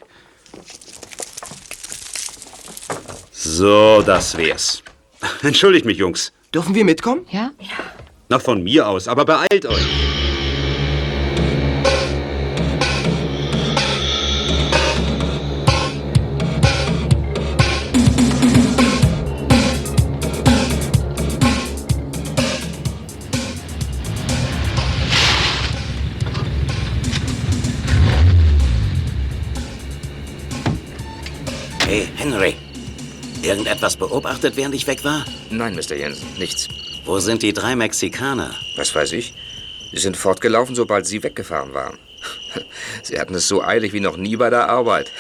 [3.33, 4.83] So, das wär's.
[5.43, 6.33] Entschuldigt mich, Jungs.
[6.53, 7.27] Dürfen wir mitkommen?
[7.31, 7.53] Ja?
[8.35, 9.79] Na, von mir aus, aber beeilt euch.
[31.87, 32.57] Hey, Henry.
[33.45, 35.25] Irgendetwas beobachtet, während ich weg war?
[35.51, 35.95] Nein, Mr.
[35.95, 36.67] Jensen, nichts.
[37.05, 38.55] Wo sind die drei Mexikaner?
[38.77, 39.35] Was weiß ich?
[39.93, 41.99] Sie sind fortgelaufen, sobald Sie weggefahren waren.
[43.03, 45.13] Sie hatten es so eilig wie noch nie bei der Arbeit.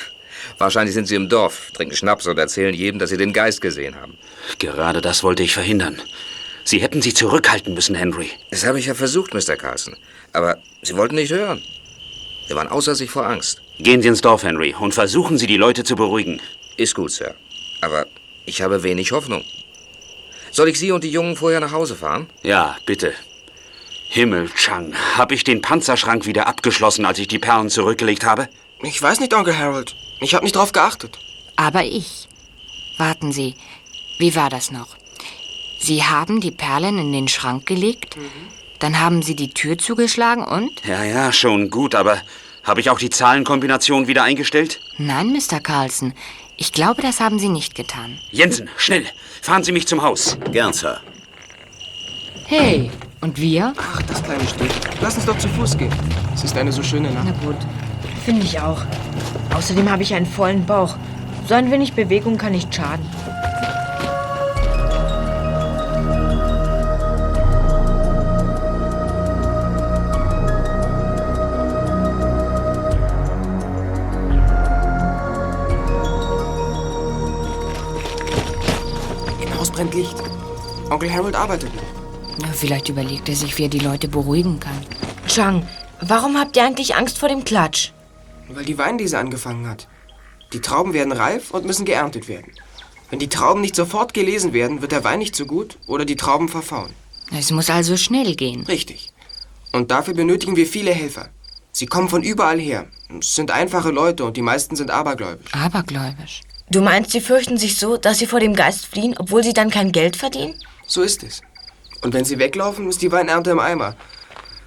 [0.58, 3.96] Wahrscheinlich sind Sie im Dorf, trinken Schnaps und erzählen jedem, dass Sie den Geist gesehen
[3.96, 4.16] haben.
[4.58, 6.00] Gerade das wollte ich verhindern.
[6.64, 8.30] Sie hätten sie zurückhalten müssen, Henry.
[8.50, 9.56] Das habe ich ja versucht, Mr.
[9.56, 9.96] Carlson.
[10.32, 11.62] Aber Sie wollten nicht hören.
[12.48, 13.60] Sie waren außer sich vor Angst.
[13.78, 16.40] Gehen Sie ins Dorf, Henry, und versuchen Sie, die Leute zu beruhigen.
[16.78, 17.34] Ist gut, Sir.
[17.82, 18.06] Aber
[18.46, 19.44] ich habe wenig Hoffnung.
[20.54, 22.28] Soll ich Sie und die Jungen vorher nach Hause fahren?
[22.44, 23.12] Ja, bitte.
[24.08, 28.48] Himmel, Chang, habe ich den Panzerschrank wieder abgeschlossen, als ich die Perlen zurückgelegt habe?
[28.80, 29.96] Ich weiß nicht, Onkel Harold.
[30.20, 31.18] Ich habe nicht drauf geachtet.
[31.56, 32.28] Aber ich.
[32.98, 33.56] Warten Sie,
[34.18, 34.96] wie war das noch?
[35.80, 38.16] Sie haben die Perlen in den Schrank gelegt,
[38.78, 40.70] dann haben Sie die Tür zugeschlagen und?
[40.86, 42.22] Ja, ja, schon gut, aber
[42.62, 44.78] habe ich auch die Zahlenkombination wieder eingestellt?
[44.98, 45.58] Nein, Mr.
[45.58, 46.14] Carlson.
[46.56, 48.18] Ich glaube, das haben Sie nicht getan.
[48.30, 49.04] Jensen, schnell,
[49.42, 50.38] fahren Sie mich zum Haus.
[50.52, 51.00] Gern, Sir.
[52.46, 52.90] Hey,
[53.20, 53.72] und wir?
[53.76, 54.70] Ach, das kleine Stück.
[55.00, 55.92] Lass uns doch zu Fuß gehen.
[56.34, 57.26] Es ist eine so schöne Nacht.
[57.26, 57.56] Na gut,
[58.24, 58.82] finde ich auch.
[59.54, 60.96] Außerdem habe ich einen vollen Bauch.
[61.48, 63.04] So ein wenig Bewegung kann nicht schaden.
[79.74, 80.16] Brennt Licht.
[80.88, 81.82] Onkel Harold arbeitet noch.
[82.38, 84.86] Na, Vielleicht überlegt er sich, wie er die Leute beruhigen kann.
[85.26, 85.66] Chang,
[86.00, 87.90] warum habt ihr eigentlich Angst vor dem Klatsch?
[88.48, 89.88] Weil die Weinlese angefangen hat.
[90.52, 92.52] Die Trauben werden reif und müssen geerntet werden.
[93.10, 96.16] Wenn die Trauben nicht sofort gelesen werden, wird der Wein nicht so gut oder die
[96.16, 96.92] Trauben verfaulen.
[97.36, 98.64] Es muss also schnell gehen.
[98.66, 99.12] Richtig.
[99.72, 101.30] Und dafür benötigen wir viele Helfer.
[101.72, 102.86] Sie kommen von überall her.
[103.18, 105.52] Es sind einfache Leute und die meisten sind abergläubisch.
[105.52, 106.42] Abergläubisch.
[106.70, 109.70] Du meinst, sie fürchten sich so, dass sie vor dem Geist fliehen, obwohl sie dann
[109.70, 110.54] kein Geld verdienen?
[110.86, 111.42] So ist es.
[112.02, 113.96] Und wenn sie weglaufen, ist die Weinernte im Eimer.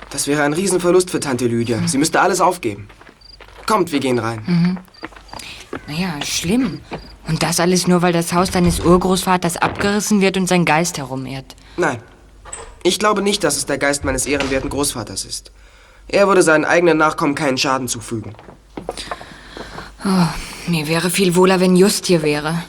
[0.10, 1.80] Das wäre ein Riesenverlust für Tante Lydia.
[1.88, 2.88] Sie müsste alles aufgeben.
[3.66, 4.42] Kommt, wir gehen rein.
[4.46, 4.78] Mhm.
[5.88, 6.82] Naja, schlimm.
[7.28, 11.56] Und das alles nur, weil das Haus deines Urgroßvaters abgerissen wird und sein Geist herumehrt.
[11.76, 12.02] Nein.
[12.84, 15.52] Ich glaube nicht, dass es der Geist meines ehrenwerten Großvaters ist.
[16.08, 18.34] Er würde seinen eigenen Nachkommen keinen Schaden zufügen.
[20.06, 20.28] Oh,
[20.68, 22.64] mir wäre viel wohler, wenn Just hier wäre.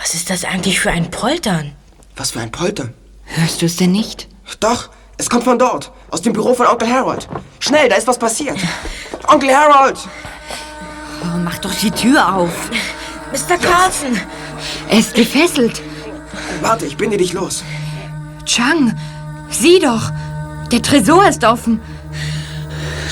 [0.00, 1.72] Was ist das eigentlich für ein Poltern?
[2.16, 2.94] Was für ein Poltern?
[3.24, 4.28] Hörst du es denn nicht?
[4.60, 7.28] Doch, es kommt von dort, aus dem Büro von Onkel Harold.
[7.60, 8.58] Schnell, da ist was passiert.
[9.28, 9.98] Onkel Harold!
[11.22, 12.70] Oh, mach doch die Tür auf.
[13.32, 13.56] Mr.
[13.58, 14.20] Carlson!
[14.88, 15.82] Er ist gefesselt.
[16.60, 17.64] Warte, ich binde dich los.
[18.44, 18.98] Chang,
[19.50, 20.10] sieh doch.
[20.70, 21.80] Der Tresor ist offen.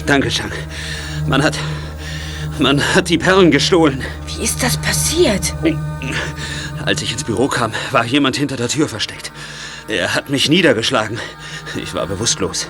[0.07, 0.53] Danke, Chang.
[1.27, 1.59] Man hat.
[2.61, 4.03] Man hat die Perlen gestohlen.
[4.27, 5.55] Wie ist das passiert?
[6.85, 9.33] Als ich ins Büro kam, war jemand hinter der Tür versteckt.
[9.88, 11.18] Er hat mich niedergeschlagen.
[11.83, 12.68] Ich war bewusstlos.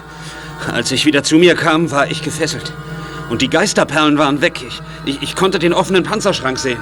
[0.72, 2.72] Als ich wieder zu mir kam, war ich gefesselt.
[3.30, 4.60] Und die Geisterperlen waren weg.
[4.66, 6.80] Ich, ich, ich konnte den offenen Panzerschrank sehen.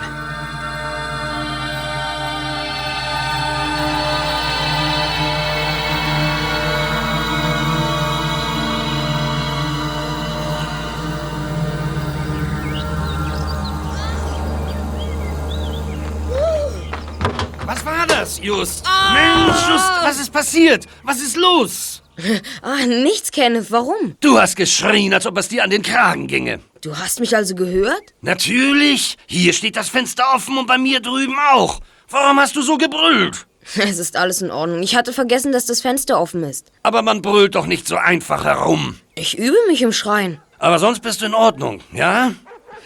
[20.38, 20.87] Passiert?
[21.03, 22.03] Was ist los?
[22.62, 23.70] Ah, nichts, Kenneth.
[23.70, 24.16] Warum?
[24.20, 26.59] Du hast geschrien, als ob es dir an den Kragen ginge.
[26.81, 28.03] Du hast mich also gehört?
[28.22, 29.16] Natürlich.
[29.27, 31.79] Hier steht das Fenster offen und bei mir drüben auch.
[32.11, 33.46] Warum hast du so gebrüllt?
[33.77, 34.83] Es ist alles in Ordnung.
[34.83, 36.72] Ich hatte vergessen, dass das Fenster offen ist.
[36.83, 38.98] Aber man brüllt doch nicht so einfach herum.
[39.14, 40.40] Ich übe mich im Schreien.
[40.59, 42.33] Aber sonst bist du in Ordnung, ja?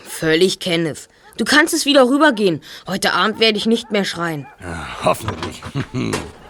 [0.08, 1.08] Völlig, Kenneth.
[1.38, 2.60] Du kannst es wieder rübergehen.
[2.88, 4.46] Heute Abend werde ich nicht mehr schreien.
[4.60, 5.62] ja hoffentlich.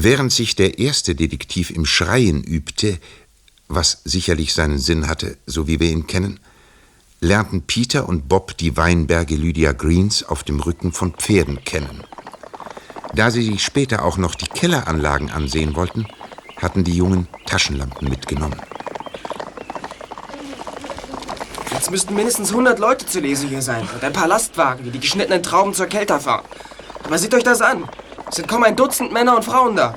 [0.00, 2.98] Während sich der erste Detektiv im Schreien übte,
[3.66, 6.38] was sicherlich seinen Sinn hatte, so wie wir ihn kennen,
[7.20, 12.04] lernten Peter und Bob die Weinberge Lydia Greens auf dem Rücken von Pferden kennen.
[13.16, 16.06] Da sie sich später auch noch die Kelleranlagen ansehen wollten,
[16.62, 18.60] hatten die Jungen Taschenlampen mitgenommen.
[21.72, 25.00] Jetzt müssten mindestens 100 Leute zu lesen hier sein und ein paar Lastwagen, die die
[25.00, 26.44] geschnittenen Trauben zur Kelter fahren.
[27.02, 27.88] Aber seht euch das an.
[28.28, 29.94] Es sind kaum ein Dutzend Männer und Frauen da.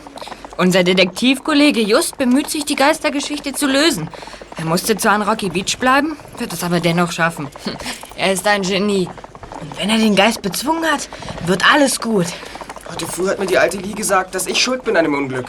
[0.58, 4.10] Unser Detektivkollege Just bemüht sich, die Geistergeschichte zu lösen.
[4.58, 7.48] Er musste zwar an Rocky Beach bleiben, wird es aber dennoch schaffen.
[8.17, 9.10] Er ist ein Genie.
[9.60, 11.10] Und wenn er den Geist bezwungen hat,
[11.48, 12.28] wird alles gut.
[12.91, 15.48] Heute früh hat mir die alte Lee gesagt, dass ich schuld bin an dem Unglück.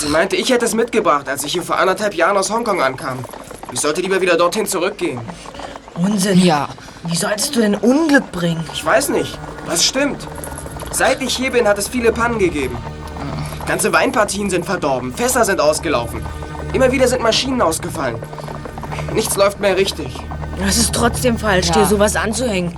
[0.00, 3.18] Sie meinte, ich hätte es mitgebracht, als ich hier vor anderthalb Jahren aus Hongkong ankam.
[3.70, 5.20] Ich sollte lieber wieder dorthin zurückgehen.
[5.94, 6.40] Unsinn.
[6.40, 6.68] Ja.
[7.04, 8.64] Wie solltest du denn Unglück bringen?
[8.72, 9.38] Ich weiß nicht.
[9.66, 10.26] Was stimmt?
[10.92, 12.76] Seit ich hier bin, hat es viele Pannen gegeben.
[13.66, 16.20] Ganze Weinpartien sind verdorben, Fässer sind ausgelaufen.
[16.72, 18.16] Immer wieder sind Maschinen ausgefallen.
[19.14, 20.16] Nichts läuft mehr richtig.
[20.66, 21.74] Es ist trotzdem falsch, Ja.
[21.74, 22.76] dir sowas anzuhängen.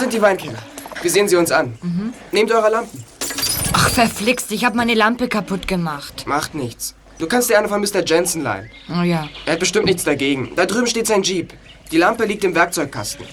[0.00, 0.58] Sind die Weinkeller.
[1.02, 1.78] Wir sehen sie uns an.
[2.32, 3.04] Nehmt eure Lampen.
[3.72, 6.26] Ach, verflixt, ich habe meine Lampe kaputt gemacht.
[6.26, 6.94] Macht nichts.
[7.18, 8.04] Du kannst dir eine von Mr.
[8.04, 8.70] Jensen leihen.
[8.88, 9.28] Oh ja.
[9.46, 10.52] Er hat bestimmt nichts dagegen.
[10.56, 11.52] Da drüben steht sein Jeep.
[11.92, 13.26] Die Lampe liegt im Werkzeugkasten.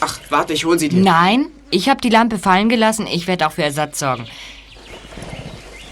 [0.00, 1.02] Ach, warte, ich hol sie dir.
[1.02, 3.06] Nein, ich habe die Lampe fallen gelassen.
[3.06, 4.26] Ich werde auch für Ersatz sorgen.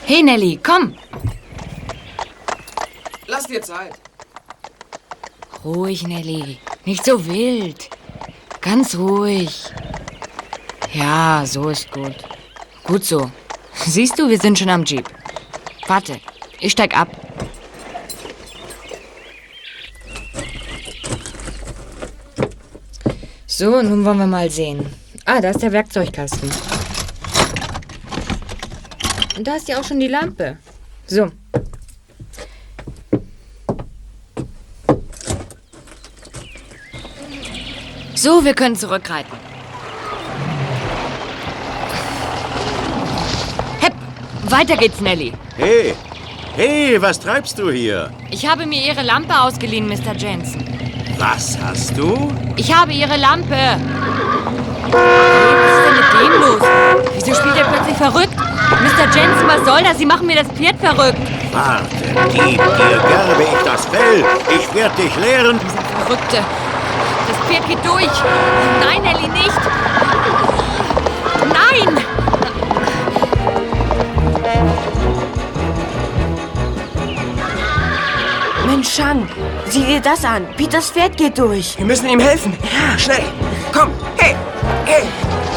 [0.04, 0.94] Hey Nelly, komm.
[3.26, 3.92] Lass dir Zeit.
[5.64, 6.58] Ruhig, Nelly.
[6.84, 7.90] Nicht so wild.
[8.60, 9.64] Ganz ruhig.
[10.92, 12.14] Ja, so ist gut.
[12.84, 13.30] Gut so.
[13.74, 15.08] Siehst du, wir sind schon am Jeep.
[15.86, 16.20] Warte,
[16.60, 17.08] ich steig ab.
[23.46, 24.86] So, nun wollen wir mal sehen.
[25.24, 26.50] Ah, da ist der Werkzeugkasten.
[29.36, 30.58] Und da ist ja auch schon die Lampe.
[31.06, 31.30] So.
[38.14, 39.47] So, wir können zurückreiten.
[44.50, 45.32] Weiter geht's, Nelly.
[45.56, 45.94] Hey,
[46.54, 48.10] hey, was treibst du hier?
[48.30, 50.14] Ich habe mir Ihre Lampe ausgeliehen, Mr.
[50.16, 50.64] Jensen.
[51.18, 52.32] Was hast du?
[52.56, 53.54] Ich habe Ihre Lampe.
[53.54, 53.78] Hey,
[54.92, 56.62] was ist denn mit dem los?
[57.14, 58.36] Wieso spielt er plötzlich verrückt?
[58.36, 59.04] Mr.
[59.14, 59.98] Jensen, was soll das?
[59.98, 61.18] Sie machen mir das Pferd verrückt.
[61.52, 61.84] Warte,
[62.30, 64.24] gib dir gerbe ich das Fell.
[64.56, 65.58] Ich werde dich lehren.
[66.04, 66.38] Verrückte.
[67.28, 68.10] Das Pferd geht durch.
[68.80, 69.60] Nein, Ellie, nicht.
[78.98, 79.28] Shang,
[79.70, 80.44] sieh dir das an.
[80.56, 81.78] Peters Pferd geht durch.
[81.78, 82.58] Wir müssen ihm helfen.
[82.64, 83.22] Ja, schnell.
[83.72, 84.34] Komm, hey,
[84.86, 85.04] hey.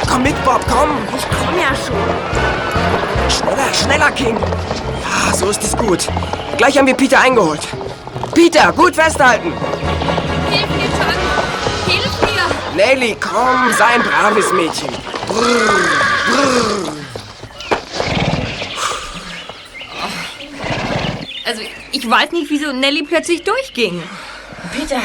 [0.08, 0.90] Komm mit, Bob, komm.
[1.18, 1.96] Ich komm ja schon.
[3.32, 4.38] Schneller, schneller, King.
[4.38, 6.08] Ja, so ist es gut.
[6.58, 7.62] Gleich haben wir Peter eingeholt.
[8.36, 9.52] Peter, gut festhalten.
[10.52, 11.92] Hilf mir, John.
[11.92, 12.76] Hilf mir.
[12.76, 14.90] Nelly, komm, sei ein braves Mädchen.
[15.28, 15.90] Brrr,
[16.28, 17.01] brrr.
[22.02, 24.02] Ich weiß nicht, wieso Nelly plötzlich durchging.
[24.74, 25.02] Peter,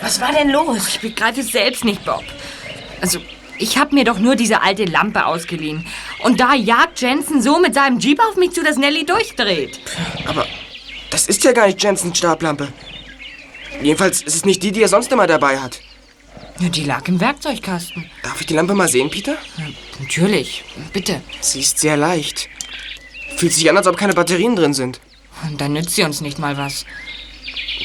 [0.00, 0.88] was war denn los?
[0.88, 2.24] Ich begreife es selbst nicht, Bob.
[3.00, 3.20] Also,
[3.56, 5.86] ich habe mir doch nur diese alte Lampe ausgeliehen.
[6.24, 9.78] Und da jagt Jensen so mit seinem Jeep auf mich zu, dass Nelly durchdreht.
[10.26, 10.46] Aber
[11.10, 12.68] das ist ja gar nicht Jensens Stablampe.
[13.80, 15.80] Jedenfalls ist es nicht die, die er sonst immer dabei hat.
[16.58, 18.10] Ja, die lag im Werkzeugkasten.
[18.24, 19.36] Darf ich die Lampe mal sehen, Peter?
[20.00, 21.20] Natürlich, bitte.
[21.40, 22.48] Sie ist sehr leicht.
[23.36, 25.00] Fühlt sich an, als ob keine Batterien drin sind.
[25.56, 26.84] Dann nützt sie uns nicht mal was.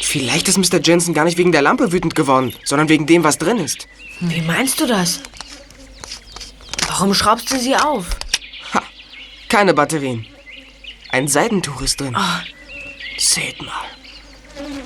[0.02, 0.82] Vielleicht ist Mr.
[0.84, 3.88] Jensen gar nicht wegen der Lampe wütend geworden, sondern wegen dem, was drin ist.
[4.20, 5.22] Wie meinst du das?
[6.88, 8.06] Warum schraubst du sie auf?
[9.50, 10.26] Keine Batterien.
[11.10, 12.16] Ein Seidentuch ist drin.
[12.18, 12.42] Oh.
[13.18, 13.86] Seht mal.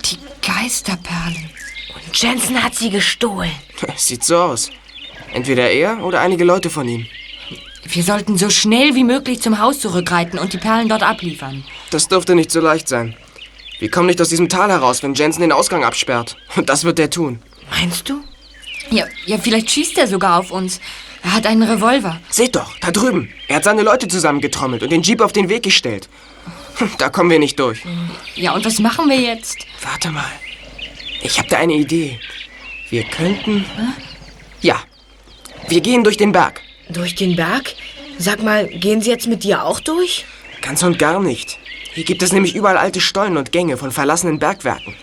[0.05, 1.49] Die Geisterperlen.
[1.95, 3.51] Und Jensen hat sie gestohlen.
[3.95, 4.69] Sieht so aus.
[5.33, 7.07] Entweder er oder einige Leute von ihm.
[7.89, 11.63] Wir sollten so schnell wie möglich zum Haus zurückreiten und die Perlen dort abliefern.
[11.89, 13.15] Das dürfte nicht so leicht sein.
[13.79, 16.35] Wir kommen nicht aus diesem Tal heraus, wenn Jensen den Ausgang absperrt.
[16.55, 17.39] Und das wird er tun.
[17.71, 18.21] Meinst du?
[18.89, 20.79] Ja, ja, vielleicht schießt er sogar auf uns.
[21.23, 22.19] Er hat einen Revolver.
[22.29, 23.29] Seht doch, da drüben.
[23.47, 26.09] Er hat seine Leute zusammengetrommelt und den Jeep auf den Weg gestellt.
[26.97, 27.81] Da kommen wir nicht durch.
[28.35, 29.57] Ja, und was machen wir jetzt?
[29.81, 30.31] Warte mal.
[31.23, 32.19] Ich habe da eine Idee.
[32.89, 33.65] Wir könnten.
[34.61, 34.77] Ja.
[35.67, 36.61] Wir gehen durch den Berg.
[36.89, 37.73] Durch den Berg?
[38.17, 40.25] Sag mal, gehen sie jetzt mit dir auch durch?
[40.61, 41.57] Ganz und gar nicht.
[41.93, 44.95] Hier gibt es nämlich überall alte Stollen und Gänge von verlassenen Bergwerken.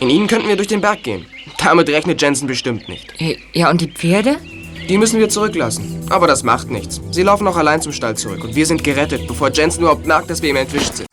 [0.00, 1.26] In ihnen könnten wir durch den Berg gehen.
[1.58, 3.12] Damit rechnet Jensen bestimmt nicht.
[3.52, 4.36] Ja, und die Pferde?
[4.88, 6.06] Die müssen wir zurücklassen.
[6.10, 7.00] Aber das macht nichts.
[7.10, 10.30] Sie laufen auch allein zum Stall zurück und wir sind gerettet, bevor Jensen überhaupt merkt,
[10.30, 11.06] dass wir ihm entwischt sind.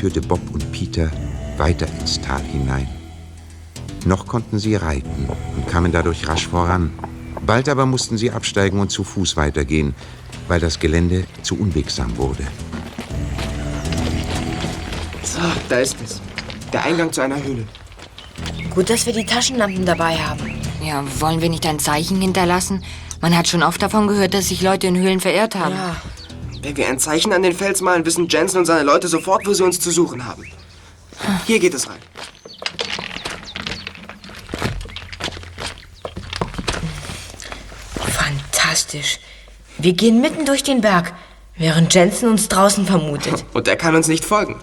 [0.00, 1.10] Führte Bob und Peter
[1.58, 2.88] weiter ins Tal hinein.
[4.06, 6.90] Noch konnten sie reiten und kamen dadurch rasch voran.
[7.44, 9.94] Bald aber mussten sie absteigen und zu Fuß weitergehen,
[10.48, 12.46] weil das Gelände zu unwegsam wurde.
[15.22, 16.22] So, da ist es.
[16.72, 17.66] Der Eingang zu einer Höhle.
[18.70, 20.54] Gut, dass wir die Taschenlampen dabei haben.
[20.82, 22.82] Ja, wollen wir nicht ein Zeichen hinterlassen?
[23.20, 25.74] Man hat schon oft davon gehört, dass sich Leute in Höhlen verirrt haben.
[25.74, 25.96] Ja.
[26.62, 29.54] Wenn wir ein Zeichen an den Fels malen, wissen Jensen und seine Leute sofort, wo
[29.54, 30.44] sie uns zu suchen haben.
[31.46, 31.98] Hier geht es rein.
[37.96, 39.20] Fantastisch.
[39.78, 41.14] Wir gehen mitten durch den Berg,
[41.56, 43.44] während Jensen uns draußen vermutet.
[43.54, 44.56] Und er kann uns nicht folgen.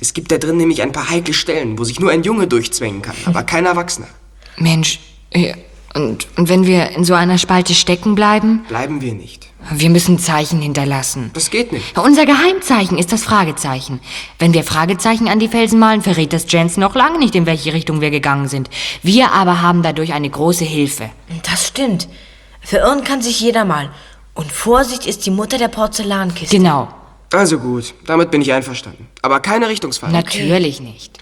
[0.00, 3.02] Es gibt da drin nämlich ein paar heikle Stellen, wo sich nur ein Junge durchzwängen
[3.02, 4.08] kann, aber kein Erwachsener.
[4.56, 5.00] Mensch,
[5.32, 5.54] ja,
[5.94, 8.64] und, und wenn wir in so einer Spalte stecken bleiben?
[8.68, 9.53] Bleiben wir nicht.
[9.70, 11.30] Wir müssen Zeichen hinterlassen.
[11.32, 11.96] Das geht nicht.
[11.98, 14.00] Unser Geheimzeichen ist das Fragezeichen.
[14.38, 17.72] Wenn wir Fragezeichen an die Felsen malen, verrät das Jensen noch lange nicht, in welche
[17.72, 18.68] Richtung wir gegangen sind.
[19.02, 21.10] Wir aber haben dadurch eine große Hilfe.
[21.50, 22.08] Das stimmt.
[22.60, 23.90] Verirren kann sich jeder mal.
[24.34, 26.56] Und Vorsicht ist die Mutter der Porzellankiste.
[26.56, 26.88] Genau.
[27.32, 29.08] Also gut, damit bin ich einverstanden.
[29.22, 30.12] Aber keine Richtungsfahrt.
[30.12, 31.18] Natürlich nicht.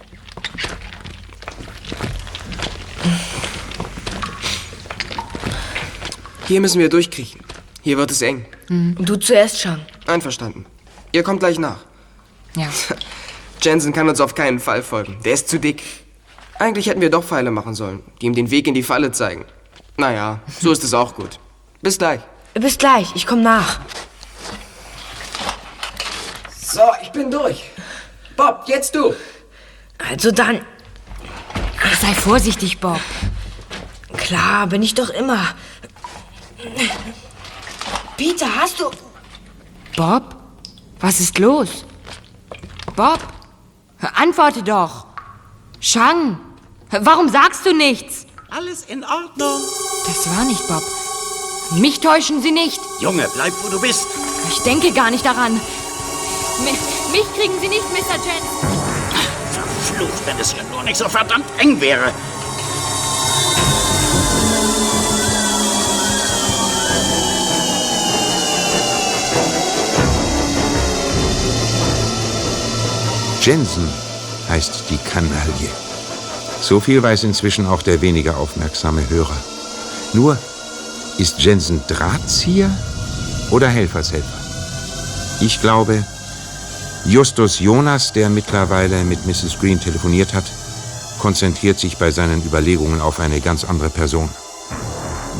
[6.49, 7.41] Hier müssen wir durchkriechen.
[7.83, 8.47] Hier wird es eng.
[8.69, 9.81] Du zuerst, Chang.
[10.07, 10.67] Einverstanden.
[11.11, 11.79] Ihr kommt gleich nach.
[12.57, 12.69] Ja.
[13.61, 15.19] Jensen kann uns auf keinen Fall folgen.
[15.25, 15.83] Der ist zu dick.
[16.59, 19.45] Eigentlich hätten wir doch Pfeile machen sollen, die ihm den Weg in die Falle zeigen.
[19.97, 21.39] Naja, so ist es auch gut.
[21.81, 22.21] Bis gleich.
[22.55, 23.81] Bis gleich, ich komm nach.
[26.57, 27.65] So, ich bin durch.
[28.37, 29.15] Bob, jetzt du.
[29.99, 30.61] Also dann.
[32.01, 33.01] Sei vorsichtig, Bob.
[34.17, 35.55] Klar, bin ich doch immer.
[38.23, 38.85] Peter, hast du.
[39.97, 40.37] Bob?
[41.01, 41.85] Was ist los?
[42.95, 43.19] Bob?
[44.15, 45.07] Antworte doch.
[45.81, 46.39] Shang,
[46.89, 48.27] warum sagst du nichts?
[48.49, 49.61] Alles in Ordnung.
[50.07, 50.85] Das war nicht Bob.
[51.81, 52.81] Mich täuschen Sie nicht.
[53.01, 54.07] Junge, bleib, wo du bist.
[54.51, 55.55] Ich denke gar nicht daran.
[56.63, 56.79] Mich,
[57.11, 58.19] mich kriegen Sie nicht, Mr.
[58.25, 58.83] Jensen.
[59.51, 62.13] Verflucht, wenn es hier nur nicht so verdammt eng wäre.
[73.45, 73.89] Jensen
[74.49, 75.69] heißt die Kanaille.
[76.61, 79.37] So viel weiß inzwischen auch der weniger aufmerksame Hörer.
[80.13, 80.39] Nur,
[81.19, 82.71] ist Jensen Drahtzieher
[83.51, 84.39] oder Helfershelfer?
[85.41, 86.05] Ich glaube,
[87.05, 89.59] Justus Jonas, der mittlerweile mit Mrs.
[89.59, 90.45] Green telefoniert hat,
[91.19, 94.29] konzentriert sich bei seinen Überlegungen auf eine ganz andere Person.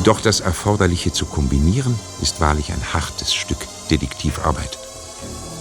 [0.03, 4.77] Doch das Erforderliche zu kombinieren, ist wahrlich ein hartes Stück Detektivarbeit.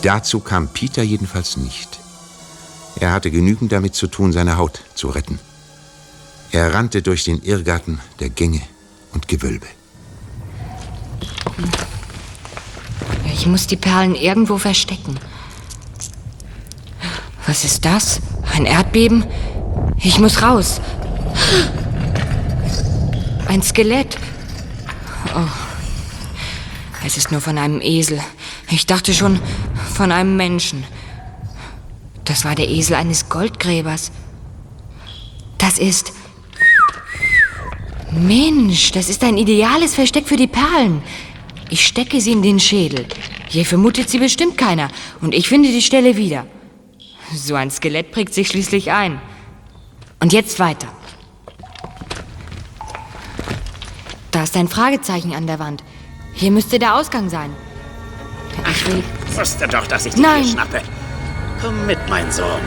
[0.03, 2.02] Dazu kam Peter jedenfalls nicht.
[2.97, 5.39] Er hatte genügend damit zu tun, seine Haut zu retten.
[6.53, 8.61] Er rannte durch den Irrgarten der Gänge
[9.13, 9.67] und Gewölbe.
[13.33, 15.19] Ich muss die Perlen irgendwo verstecken.
[17.47, 18.21] Was ist das?
[18.55, 19.25] Ein Erdbeben?
[19.99, 20.81] Ich muss raus.
[23.49, 24.17] Ein Skelett.
[25.35, 25.49] Oh.
[27.05, 28.21] Es ist nur von einem Esel.
[28.71, 29.41] Ich dachte schon
[29.95, 30.85] von einem Menschen.
[32.25, 34.13] Das war der Esel eines Goldgräbers.
[35.59, 36.13] Das ist.
[38.11, 41.03] Mensch, das ist ein ideales Versteck für die Perlen.
[41.71, 43.07] Ich stecke sie in den Schädel.
[43.49, 44.89] Hier vermutet sie bestimmt keiner.
[45.21, 46.47] Und ich finde die Stelle wieder.
[47.35, 49.21] So ein Skelett prägt sich schließlich ein.
[50.21, 50.89] Und jetzt weiter.
[54.31, 55.83] Da ist ein Fragezeichen an der Wand.
[56.35, 57.51] Hier müsste der Ausgang sein.
[58.71, 59.03] Ich will.
[59.35, 60.45] Wusste doch, dass ich dich Nein.
[60.45, 60.83] schnappe.
[61.63, 62.61] Komm mit, mein Sohn.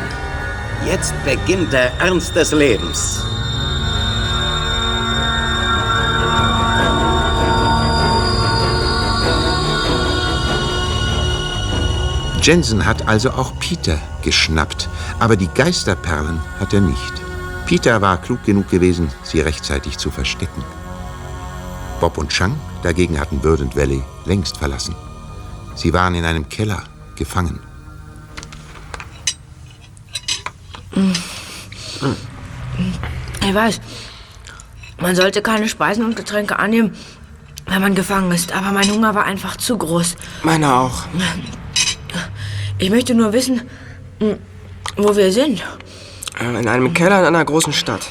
[0.85, 3.21] Jetzt beginnt der Ernst des Lebens.
[12.41, 14.87] Jensen hat also auch Peter geschnappt,
[15.19, 17.13] aber die Geisterperlen hat er nicht.
[17.65, 20.63] Peter war klug genug gewesen, sie rechtzeitig zu verstecken.
[21.99, 24.95] Bob und Chang dagegen hatten Verdant Valley längst verlassen.
[25.75, 26.81] Sie waren in einem Keller
[27.17, 27.74] gefangen.
[33.41, 33.79] Ich weiß,
[34.99, 36.93] man sollte keine Speisen und Getränke annehmen,
[37.67, 38.53] wenn man gefangen ist.
[38.53, 40.15] Aber mein Hunger war einfach zu groß.
[40.43, 41.03] Meiner auch.
[42.77, 43.61] Ich möchte nur wissen,
[44.97, 45.63] wo wir sind.
[46.39, 48.07] Äh, In einem Keller in einer großen Stadt.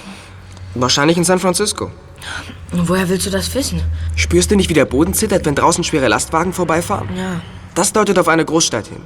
[0.75, 1.91] Wahrscheinlich in San Francisco.
[2.73, 3.83] Woher willst du das wissen?
[4.17, 7.09] Spürst du nicht, wie der Boden zittert, wenn draußen schwere Lastwagen vorbeifahren?
[7.17, 7.41] Ja.
[7.75, 9.01] Das deutet auf eine Großstadt hin.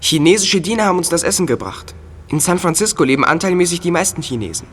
[0.00, 1.94] Chinesische Diener haben uns das Essen gebracht.
[2.28, 4.66] In San Francisco leben anteilmäßig die meisten Chinesen.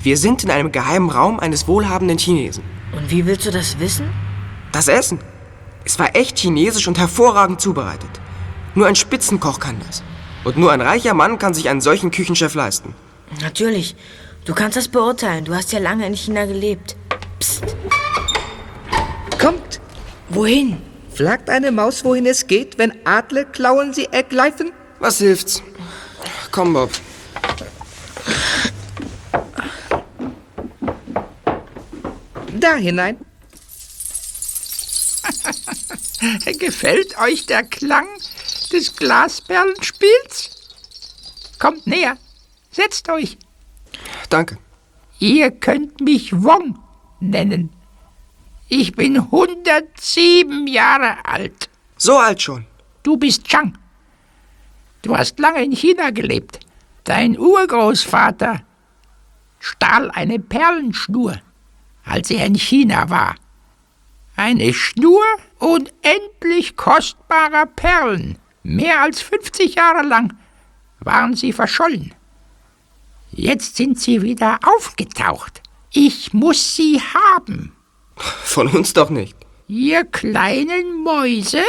[0.00, 2.62] Wir sind in einem geheimen Raum eines wohlhabenden Chinesen.
[2.96, 4.10] Und wie willst du das wissen?
[4.72, 5.18] Das Essen.
[5.84, 8.10] Es war echt chinesisch und hervorragend zubereitet.
[8.74, 10.02] Nur ein Spitzenkoch kann das.
[10.44, 12.94] Und nur ein reicher Mann kann sich einen solchen Küchenchef leisten.
[13.42, 13.96] Natürlich.
[14.44, 15.44] Du kannst das beurteilen.
[15.44, 16.96] Du hast ja lange in China gelebt.
[17.38, 17.76] Psst.
[19.38, 19.80] Kommt!
[20.30, 20.78] Wohin?
[21.14, 24.72] Fragt eine Maus, wohin es geht, wenn Adler klauen sie ergreifen?
[25.00, 25.62] Was hilft's?
[26.50, 26.90] Komm, Bob.
[32.54, 33.16] Da hinein.
[36.58, 38.06] Gefällt euch der Klang
[38.72, 40.50] des Glasperlenspiels?
[41.58, 42.16] Kommt näher.
[42.70, 43.38] Setzt euch.
[44.28, 44.58] Danke.
[45.18, 46.78] Ihr könnt mich Wong
[47.20, 47.70] nennen.
[48.68, 51.68] Ich bin 107 Jahre alt.
[51.96, 52.66] So alt schon.
[53.02, 53.76] Du bist Chang.
[55.08, 56.60] Du hast lange in China gelebt.
[57.04, 58.60] Dein Urgroßvater
[59.58, 61.40] stahl eine Perlenschnur,
[62.04, 63.34] als er in China war.
[64.36, 65.24] Eine Schnur
[65.60, 68.36] unendlich kostbarer Perlen.
[68.62, 70.36] Mehr als 50 Jahre lang
[71.00, 72.14] waren sie verschollen.
[73.32, 75.62] Jetzt sind sie wieder aufgetaucht.
[75.90, 77.72] Ich muss sie haben.
[78.14, 79.38] Von uns doch nicht.
[79.68, 81.64] Ihr kleinen Mäuse,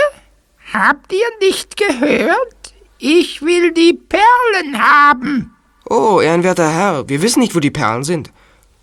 [0.73, 2.58] habt ihr nicht gehört?
[3.01, 5.55] Ich will die Perlen haben.
[5.89, 8.29] Oh, ehrenwerter Herr, wir wissen nicht, wo die Perlen sind.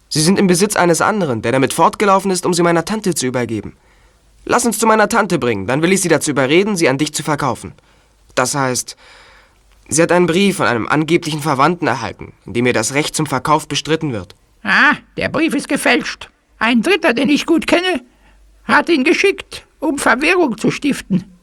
[0.08, 3.26] Sie sind im Besitz eines anderen, der damit fortgelaufen ist, um sie meiner Tante zu
[3.26, 3.76] übergeben.
[4.46, 7.12] Lass uns zu meiner Tante bringen, dann will ich sie dazu überreden, sie an dich
[7.12, 7.74] zu verkaufen.
[8.34, 8.96] Das heißt,
[9.88, 13.26] sie hat einen Brief von einem angeblichen Verwandten erhalten, in dem ihr das Recht zum
[13.26, 14.34] Verkauf bestritten wird.
[14.62, 16.30] Ah, der Brief ist gefälscht.
[16.58, 18.00] Ein Dritter, den ich gut kenne,
[18.64, 21.35] hat ihn geschickt, um Verwirrung zu stiften.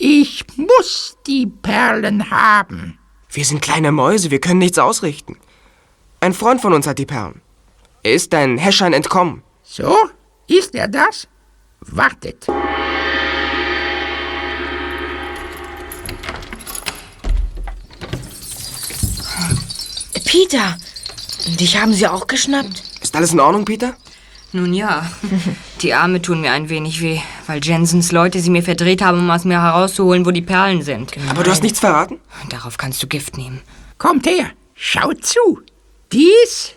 [0.00, 3.00] Ich muss die Perlen haben.
[3.32, 5.36] Wir sind kleine Mäuse, wir können nichts ausrichten.
[6.20, 7.42] Ein Freund von uns hat die Perlen.
[8.04, 9.42] Er ist deinen Häschern entkommen.
[9.64, 9.96] So?
[10.46, 11.26] Ist er das?
[11.80, 12.46] Wartet.
[20.24, 20.76] Peter!
[21.58, 22.84] Dich haben sie auch geschnappt?
[23.02, 23.96] Ist alles in Ordnung, Peter?
[24.52, 25.10] Nun ja,
[25.82, 29.30] die Arme tun mir ein wenig weh, weil Jensens Leute sie mir verdreht haben, um
[29.30, 31.12] aus mir herauszuholen, wo die Perlen sind.
[31.28, 32.18] Aber du hast nichts verraten?
[32.48, 33.60] Darauf kannst du Gift nehmen.
[33.98, 35.60] Kommt her, schaut zu.
[36.12, 36.74] Dies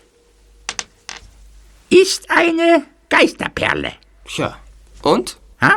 [1.88, 3.92] ist eine Geisterperle.
[4.26, 4.58] Tja,
[5.02, 5.38] und?
[5.62, 5.76] Ha?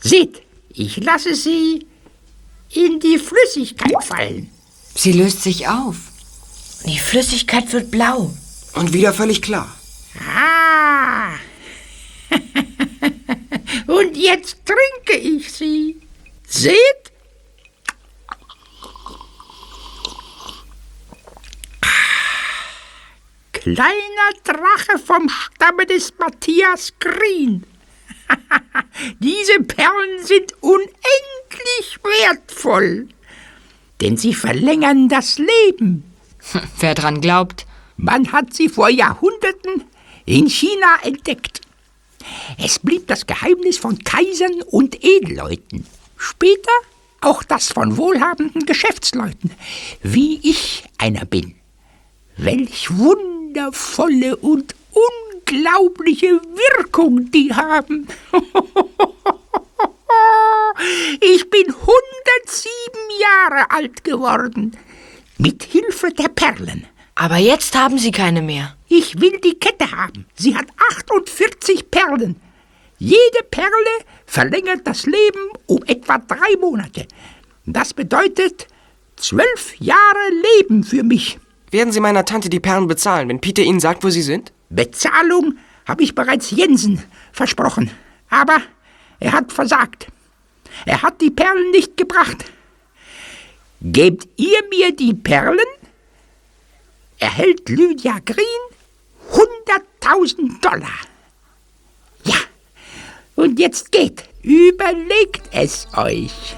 [0.00, 1.86] Seht, ich lasse sie
[2.70, 4.50] in die Flüssigkeit fallen.
[4.96, 5.96] Sie löst sich auf.
[6.86, 8.32] Die Flüssigkeit wird blau.
[8.74, 9.72] Und wieder völlig klar.
[10.20, 11.34] Ah!
[13.86, 16.00] Und jetzt trinke ich sie.
[16.46, 17.12] Seht?
[23.52, 27.64] Kleiner Drache vom Stamme des Matthias Green.
[29.20, 33.08] Diese Perlen sind unendlich wertvoll,
[34.00, 36.12] denn sie verlängern das Leben.
[36.80, 37.66] Wer dran glaubt.
[37.96, 39.84] Man hat sie vor Jahrhunderten
[40.24, 41.60] in China entdeckt.
[42.58, 45.86] Es blieb das Geheimnis von Kaisern und Edelleuten.
[46.16, 46.70] Später
[47.20, 49.52] auch das von wohlhabenden Geschäftsleuten,
[50.02, 51.54] wie ich einer bin.
[52.36, 58.08] Welch wundervolle und unglaubliche Wirkung die haben.
[61.20, 61.90] Ich bin 107
[63.20, 64.76] Jahre alt geworden.
[65.38, 66.86] Mit Hilfe der Perlen.
[67.14, 68.76] Aber jetzt haben Sie keine mehr.
[68.88, 70.26] Ich will die Kette haben.
[70.34, 72.40] Sie hat 48 Perlen.
[72.98, 73.70] Jede Perle
[74.26, 77.06] verlängert das Leben um etwa drei Monate.
[77.66, 78.66] Das bedeutet
[79.16, 81.38] zwölf Jahre Leben für mich.
[81.70, 84.52] Werden Sie meiner Tante die Perlen bezahlen, wenn Peter Ihnen sagt, wo sie sind?
[84.68, 87.02] Bezahlung habe ich bereits Jensen
[87.32, 87.90] versprochen.
[88.28, 88.58] Aber
[89.20, 90.08] er hat versagt.
[90.86, 92.44] Er hat die Perlen nicht gebracht.
[93.80, 95.58] Gebt ihr mir die Perlen,
[97.22, 98.44] erhält Lydia Green
[99.30, 100.98] 100.000 Dollar.
[102.24, 102.34] Ja,
[103.36, 106.56] und jetzt geht, überlegt es euch.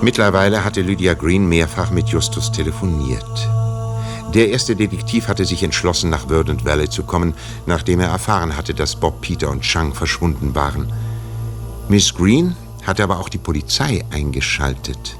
[0.00, 3.57] Mittlerweile hatte Lydia Green mehrfach mit Justus telefoniert.
[4.34, 8.74] Der erste Detektiv hatte sich entschlossen, nach Verdant Valley zu kommen, nachdem er erfahren hatte,
[8.74, 10.92] dass Bob, Peter und Chang verschwunden waren.
[11.88, 12.54] Miss Green
[12.86, 15.16] hatte aber auch die Polizei eingeschaltet.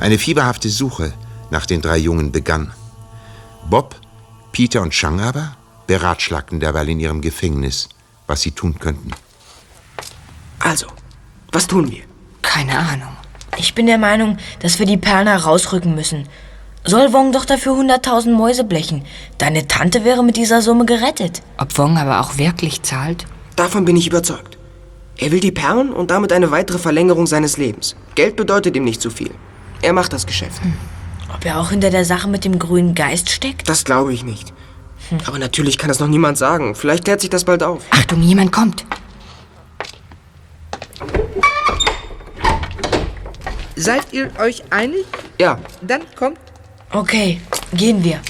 [0.00, 1.12] Eine fieberhafte Suche
[1.50, 2.72] nach den drei Jungen begann.
[3.68, 3.94] Bob,
[4.52, 7.90] Peter und Chang aber beratschlagten derweil in ihrem Gefängnis,
[8.26, 9.10] was sie tun könnten.
[10.58, 10.86] Also,
[11.52, 12.04] was tun wir?
[12.42, 13.16] Keine Ahnung.
[13.58, 16.26] Ich bin der Meinung, dass wir die Perlen herausrücken müssen.
[16.88, 19.04] Soll Wong doch dafür 100.000 Mäuse blechen.
[19.38, 21.42] Deine Tante wäre mit dieser Summe gerettet.
[21.58, 23.26] Ob Wong aber auch wirklich zahlt?
[23.56, 24.56] Davon bin ich überzeugt.
[25.18, 27.96] Er will die Perlen und damit eine weitere Verlängerung seines Lebens.
[28.14, 29.32] Geld bedeutet ihm nicht zu viel.
[29.82, 30.62] Er macht das Geschäft.
[30.62, 30.74] Hm.
[31.34, 33.68] Ob er auch hinter der Sache mit dem grünen Geist steckt?
[33.68, 34.52] Das glaube ich nicht.
[35.26, 36.76] Aber natürlich kann es noch niemand sagen.
[36.76, 37.82] Vielleicht klärt sich das bald auf.
[37.90, 38.84] Achtung, jemand kommt.
[43.74, 45.04] Seid ihr euch einig?
[45.40, 45.58] Ja.
[45.82, 46.38] Dann kommt.
[46.92, 47.40] Okay,
[47.72, 48.20] gehen wir.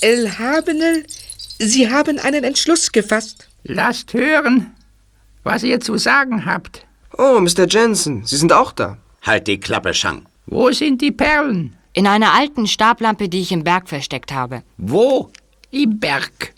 [0.00, 1.04] El Habenel,
[1.58, 3.48] Sie haben einen Entschluss gefasst.
[3.64, 4.74] Lasst hören,
[5.42, 6.86] was ihr zu sagen habt.
[7.18, 7.66] Oh, Mr.
[7.68, 8.96] Jensen, Sie sind auch da.
[9.22, 10.24] Halt die Klappe, Shang.
[10.46, 11.76] Wo sind die Perlen?
[11.92, 14.62] In einer alten Stablampe, die ich im Berg versteckt habe.
[14.78, 15.30] Wo?
[15.70, 16.54] Im Berg.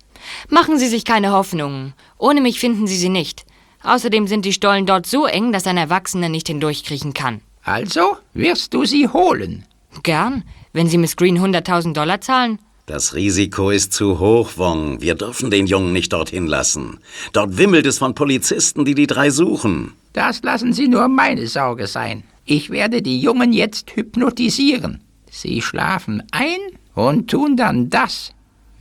[0.48, 1.94] Machen Sie sich keine Hoffnungen.
[2.18, 3.44] Ohne mich finden Sie sie nicht.
[3.82, 7.40] Außerdem sind die Stollen dort so eng, dass ein Erwachsener nicht hindurchkriechen kann.
[7.64, 9.64] Also wirst du sie holen.
[10.02, 12.58] Gern, wenn Sie Miss Green 100.000 Dollar zahlen.
[12.86, 15.00] Das Risiko ist zu hoch, Wong.
[15.00, 16.98] Wir dürfen den Jungen nicht dorthin lassen.
[17.32, 19.92] Dort wimmelt es von Polizisten, die die drei suchen.
[20.12, 22.24] Das lassen Sie nur meine Sorge sein.
[22.44, 25.00] Ich werde die Jungen jetzt hypnotisieren.
[25.30, 26.58] Sie schlafen ein
[26.94, 28.32] und tun dann das,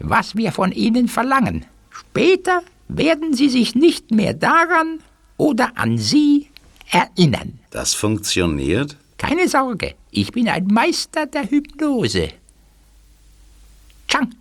[0.04, 1.66] was wir von ihnen verlangen.
[1.90, 5.00] Später werden sie sich nicht mehr daran
[5.38, 6.50] oder an sie
[6.90, 7.60] erinnern.
[7.70, 8.98] Das funktioniert?
[9.18, 12.30] Keine Sorge, ich bin ein Meister der Hypnose.
[14.08, 14.34] Chang,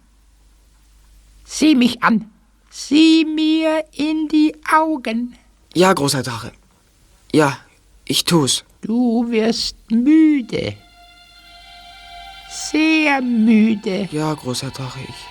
[1.45, 2.31] sieh mich an.
[2.71, 5.37] Sieh mir in die Augen.
[5.75, 6.53] Ja, großer Drache.
[7.33, 7.59] Ja,
[8.05, 8.65] ich tu's.
[8.81, 10.77] Du wirst müde.
[12.49, 14.09] Sehr müde.
[14.13, 15.30] Ja, großer Drache, ich.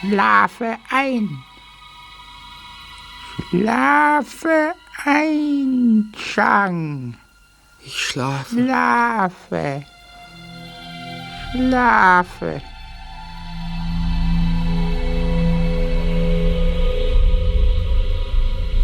[0.00, 1.42] Schlafe ein.
[3.48, 4.74] Schlafe
[5.04, 7.14] ein, Chang.
[7.80, 8.54] Ich schlafe.
[8.54, 9.84] Schlafe.
[11.52, 12.62] Schlafe.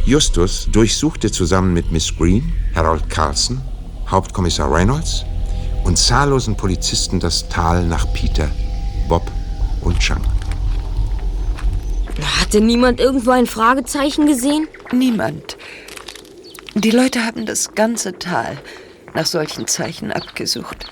[0.06, 3.60] Justus durchsuchte zusammen mit Miss Green, Harold Carlson,
[4.08, 5.24] Hauptkommissar Reynolds
[5.84, 8.50] und zahllosen Polizisten das Tal nach Peter,
[9.08, 9.30] Bob
[9.82, 10.22] und Chang.
[12.20, 14.68] Hat denn niemand irgendwo ein Fragezeichen gesehen?
[14.92, 15.56] Niemand.
[16.74, 18.58] Die Leute haben das ganze Tal
[19.14, 20.86] nach solchen Zeichen abgesucht.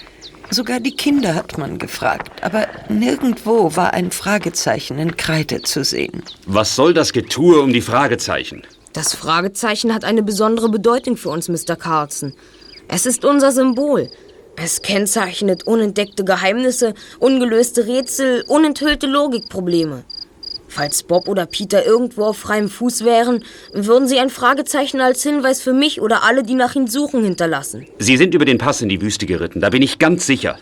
[0.51, 6.23] Sogar die Kinder hat man gefragt, aber nirgendwo war ein Fragezeichen in Kreide zu sehen.
[6.47, 8.63] Was soll das Getue um die Fragezeichen?
[8.93, 11.77] Das Fragezeichen hat eine besondere Bedeutung für uns, Mr.
[11.77, 12.35] Carlson.
[12.89, 14.11] Es ist unser Symbol.
[14.57, 20.05] Es kennzeichnet unentdeckte Geheimnisse, ungelöste Rätsel, unenthüllte Logikprobleme.
[20.71, 25.61] Falls Bob oder Peter irgendwo auf freiem Fuß wären, würden sie ein Fragezeichen als Hinweis
[25.61, 27.89] für mich oder alle, die nach ihnen suchen, hinterlassen.
[27.99, 30.59] Sie sind über den Pass in die Wüste geritten, da bin ich ganz sicher.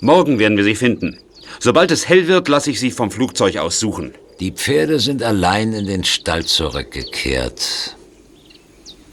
[0.00, 1.18] Morgen werden wir sie finden.
[1.58, 4.14] Sobald es hell wird, lasse ich sie vom Flugzeug aus suchen.
[4.40, 7.96] Die Pferde sind allein in den Stall zurückgekehrt.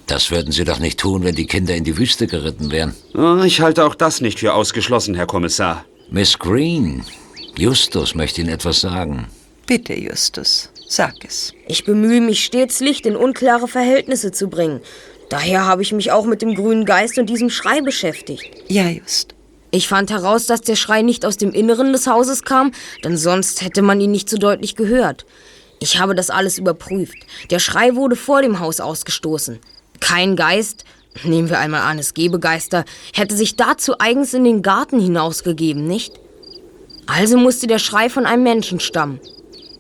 [0.06, 2.96] Das würden sie doch nicht tun, wenn die Kinder in die Wüste geritten wären.
[3.14, 5.84] Oh, Ich halte auch das nicht für ausgeschlossen, Herr Kommissar.
[6.10, 7.04] Miss Green,
[7.58, 9.28] Justus möchte Ihnen etwas sagen.
[9.68, 11.54] Bitte, Justus, sag es.
[11.68, 14.80] Ich bemühe mich stets, Licht in unklare Verhältnisse zu bringen.
[15.30, 18.50] Daher habe ich mich auch mit dem grünen Geist und diesem Schrei beschäftigt.
[18.70, 19.36] Ja, just.
[19.72, 22.72] Ich fand heraus, dass der Schrei nicht aus dem Inneren des Hauses kam,
[23.04, 25.26] denn sonst hätte man ihn nicht so deutlich gehört.
[25.82, 27.18] Ich habe das alles überprüft.
[27.50, 29.60] Der Schrei wurde vor dem Haus ausgestoßen.
[30.00, 30.86] Kein Geist,
[31.26, 35.86] nehmen wir einmal an, es gebe Geister, hätte sich dazu eigens in den Garten hinausgegeben,
[35.86, 36.14] nicht?
[37.06, 39.20] Also musste der Schrei von einem Menschen stammen.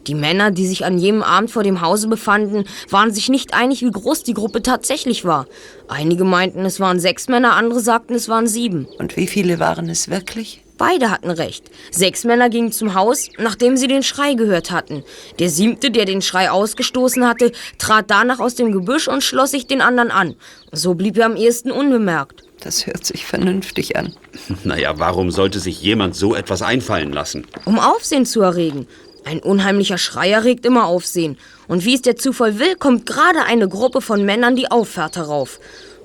[0.08, 3.82] Die Männer, die sich an jenem Abend vor dem Hause befanden, waren sich nicht einig,
[3.82, 5.48] wie groß die Gruppe tatsächlich war.
[5.90, 8.88] Einige meinten, es waren sechs Männer, andere sagten, es waren sieben.
[9.00, 10.64] Und wie viele waren es wirklich?
[10.78, 11.66] Beide hatten recht.
[11.90, 15.04] Sechs Männer gingen zum Haus, nachdem sie den Schrei gehört hatten.
[15.40, 19.66] Der siebte, der den Schrei ausgestoßen hatte, trat danach aus dem Gebüsch und schloss sich
[19.66, 20.36] den anderen an.
[20.72, 22.44] So blieb er am ehesten unbemerkt.
[22.60, 24.14] Das hört sich vernünftig an.
[24.64, 27.48] Naja, warum sollte sich jemand so etwas einfallen lassen?
[27.66, 28.88] Um Aufsehen zu erregen.
[29.28, 31.38] Ein unheimlicher Schrei erregt immer Aufsehen.
[31.68, 35.60] Und wie es der Zufall will, kommt gerade eine Gruppe von Männern die Auffahrt herauf.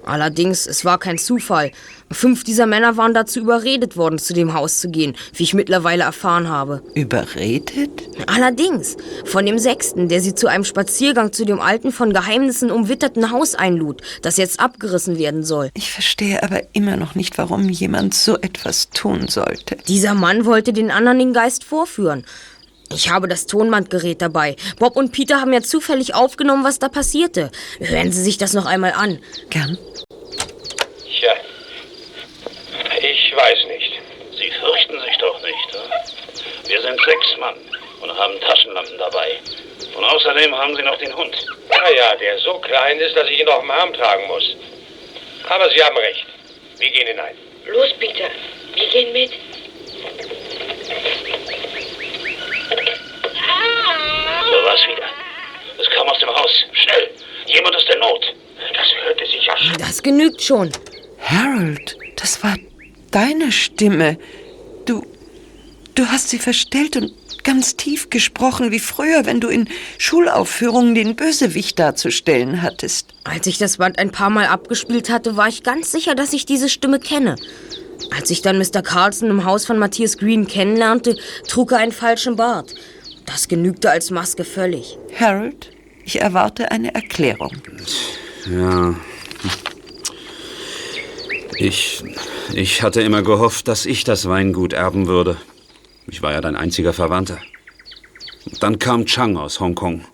[0.05, 1.71] Allerdings, es war kein Zufall.
[2.11, 6.03] Fünf dieser Männer waren dazu überredet worden, zu dem Haus zu gehen, wie ich mittlerweile
[6.03, 6.83] erfahren habe.
[6.95, 7.91] Überredet?
[8.27, 13.31] Allerdings, von dem Sechsten, der sie zu einem Spaziergang zu dem alten, von Geheimnissen umwitterten
[13.31, 15.71] Haus einlud, das jetzt abgerissen werden soll.
[15.75, 19.77] Ich verstehe aber immer noch nicht, warum jemand so etwas tun sollte.
[19.87, 22.25] Dieser Mann wollte den anderen den Geist vorführen.
[22.95, 24.57] Ich habe das Tonbandgerät dabei.
[24.79, 27.51] Bob und Peter haben ja zufällig aufgenommen, was da passierte.
[27.79, 29.23] Hören Sie sich das noch einmal an.
[29.51, 29.79] Gern.
[31.05, 31.35] Tja,
[33.01, 34.01] ich weiß nicht.
[34.39, 35.75] Sie fürchten sich doch nicht.
[35.75, 36.69] Hm?
[36.69, 37.57] Wir sind sechs Mann
[38.03, 39.39] und haben Taschenlampen dabei.
[39.97, 41.37] Und außerdem haben sie noch den Hund.
[41.69, 44.57] Naja, der so klein ist, dass ich ihn auf dem Arm tragen muss.
[45.49, 46.25] Aber Sie haben recht.
[46.79, 47.37] Wir gehen hinein.
[47.67, 48.29] Los, Peter,
[48.75, 49.33] wir gehen mit.
[52.69, 55.09] So was wieder.
[55.81, 56.65] Es kam aus dem Haus.
[56.73, 57.11] Schnell!
[57.47, 58.35] Jemand ist in Not.
[58.75, 59.77] Das hörte sich ja schon.
[59.79, 60.71] Das genügt schon.
[61.21, 62.57] Harold, das war
[63.11, 64.19] deine Stimme.
[64.87, 65.07] Du.
[65.95, 67.13] Du hast sie verstellt und
[67.45, 73.09] ganz tief gesprochen, wie früher, wenn du in Schulaufführungen den Bösewicht darzustellen hattest.
[73.25, 76.47] Als ich das Band ein paar Mal abgespielt hatte, war ich ganz sicher, dass ich
[76.47, 77.37] diese Stimme kenne.
[78.11, 78.83] Als ich dann Mr.
[78.83, 81.17] Carlson im Haus von Matthias Green kennenlernte,
[81.49, 82.75] trug er einen falschen Bart.
[83.27, 84.99] Das genügte als Maske völlig.
[85.19, 85.71] Harold,
[86.05, 87.53] ich erwarte eine Erklärung.
[88.51, 88.95] Ja.
[91.57, 92.03] Ich.
[92.53, 95.37] Ich hatte immer gehofft, dass ich das Weingut erben würde.
[96.07, 97.39] Ich war ja dein einziger Verwandter.
[98.61, 100.05] Dann kam Chang aus Hongkong.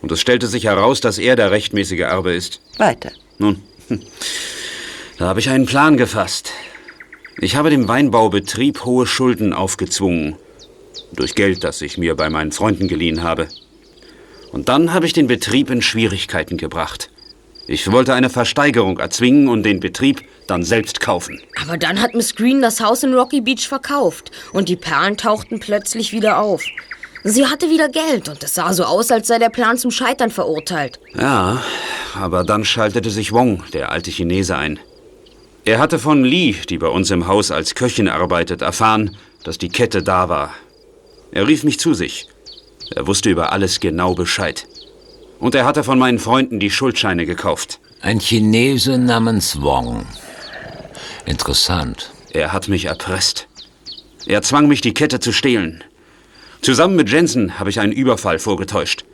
[0.00, 2.60] Und es stellte sich heraus, dass er der rechtmäßige Erbe ist.
[2.78, 3.12] Weiter.
[3.38, 3.62] Nun,
[5.18, 6.50] da habe ich einen Plan gefasst.
[7.42, 10.36] Ich habe dem Weinbaubetrieb hohe Schulden aufgezwungen.
[11.12, 13.48] Durch Geld, das ich mir bei meinen Freunden geliehen habe.
[14.52, 17.08] Und dann habe ich den Betrieb in Schwierigkeiten gebracht.
[17.66, 21.40] Ich wollte eine Versteigerung erzwingen und den Betrieb dann selbst kaufen.
[21.62, 25.60] Aber dann hat Miss Green das Haus in Rocky Beach verkauft und die Perlen tauchten
[25.60, 26.62] plötzlich wieder auf.
[27.24, 30.30] Sie hatte wieder Geld und es sah so aus, als sei der Plan zum Scheitern
[30.30, 31.00] verurteilt.
[31.14, 31.62] Ja,
[32.14, 34.78] aber dann schaltete sich Wong, der alte Chinese, ein.
[35.64, 39.68] Er hatte von Lee, die bei uns im Haus als Köchin arbeitet, erfahren, dass die
[39.68, 40.54] Kette da war.
[41.32, 42.28] Er rief mich zu sich.
[42.94, 44.66] Er wusste über alles genau Bescheid.
[45.38, 47.78] Und er hatte von meinen Freunden die Schuldscheine gekauft.
[48.00, 50.06] Ein Chinese namens Wong.
[51.26, 52.10] Interessant.
[52.32, 53.46] Er hat mich erpresst.
[54.26, 55.84] Er zwang mich, die Kette zu stehlen.
[56.62, 59.04] Zusammen mit Jensen habe ich einen Überfall vorgetäuscht.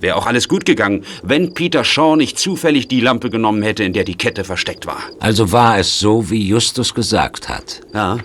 [0.00, 3.92] Wäre auch alles gut gegangen, wenn Peter Shaw nicht zufällig die Lampe genommen hätte, in
[3.92, 4.98] der die Kette versteckt war.
[5.20, 7.80] Also war es so, wie Justus gesagt hat.
[7.94, 8.18] Ja.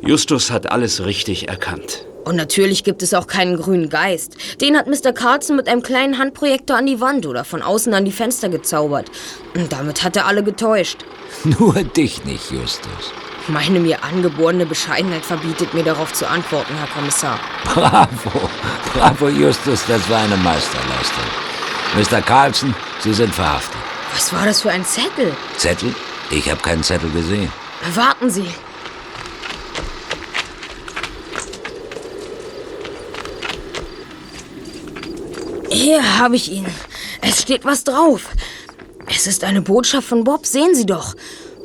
[0.00, 2.06] Justus hat alles richtig erkannt.
[2.24, 4.36] Und natürlich gibt es auch keinen grünen Geist.
[4.60, 5.12] Den hat Mr.
[5.12, 9.10] Carlson mit einem kleinen Handprojektor an die Wand oder von außen an die Fenster gezaubert.
[9.54, 11.04] Und damit hat er alle getäuscht.
[11.44, 13.12] Nur dich nicht, Justus.
[13.48, 17.40] Meine mir angeborene Bescheidenheit verbietet mir darauf zu antworten, Herr Kommissar.
[17.64, 18.48] Bravo,
[18.94, 21.24] bravo, Justus, das war eine Meisterleistung.
[21.96, 22.22] Mr.
[22.22, 23.80] Carlson, Sie sind verhaftet.
[24.14, 25.34] Was war das für ein Zettel?
[25.56, 25.92] Zettel?
[26.30, 27.50] Ich habe keinen Zettel gesehen.
[27.94, 28.46] Warten Sie.
[35.72, 36.66] Hier habe ich ihn.
[37.22, 38.28] Es steht was drauf.
[39.08, 41.14] Es ist eine Botschaft von Bob, sehen Sie doch.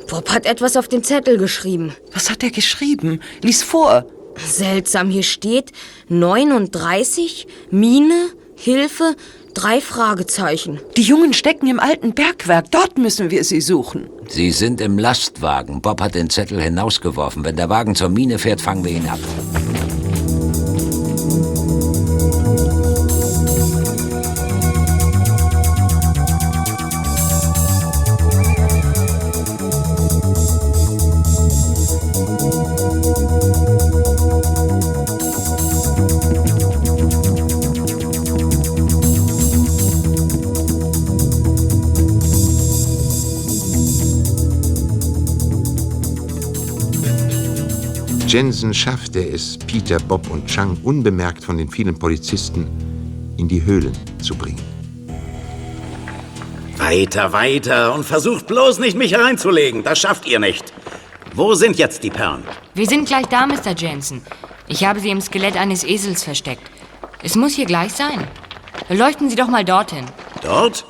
[0.08, 1.94] Bob hat etwas auf den Zettel geschrieben.
[2.12, 3.20] Was hat er geschrieben?
[3.42, 4.06] Lies vor.
[4.36, 5.72] Seltsam, hier steht
[6.08, 9.14] 39, Mine, Hilfe,
[9.52, 10.80] drei Fragezeichen.
[10.96, 12.70] Die Jungen stecken im alten Bergwerk.
[12.70, 14.08] Dort müssen wir sie suchen.
[14.28, 15.82] Sie sind im Lastwagen.
[15.82, 17.44] Bob hat den Zettel hinausgeworfen.
[17.44, 19.20] Wenn der Wagen zur Mine fährt, fangen wir ihn ab.
[48.28, 52.66] Jensen schaffte es, Peter, Bob und Chang unbemerkt von den vielen Polizisten
[53.38, 54.60] in die Höhlen zu bringen.
[56.76, 59.82] Weiter, weiter und versucht bloß nicht, mich reinzulegen.
[59.82, 60.74] Das schafft ihr nicht.
[61.34, 62.42] Wo sind jetzt die Perlen?
[62.74, 63.74] Wir sind gleich da, Mr.
[63.74, 64.20] Jensen.
[64.66, 66.70] Ich habe sie im Skelett eines Esels versteckt.
[67.22, 68.28] Es muss hier gleich sein.
[68.90, 70.04] Leuchten Sie doch mal dorthin.
[70.42, 70.84] Dort?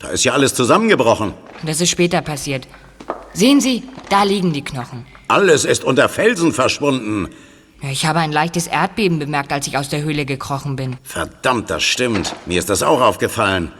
[0.00, 1.32] Da ist ja alles zusammengebrochen.
[1.62, 2.68] Das ist später passiert.
[3.34, 5.04] Sehen Sie, da liegen die Knochen.
[5.28, 7.28] Alles ist unter Felsen verschwunden.
[7.82, 10.96] Ich habe ein leichtes Erdbeben bemerkt, als ich aus der Höhle gekrochen bin.
[11.02, 12.34] Verdammt, das stimmt.
[12.46, 13.72] Mir ist das auch aufgefallen.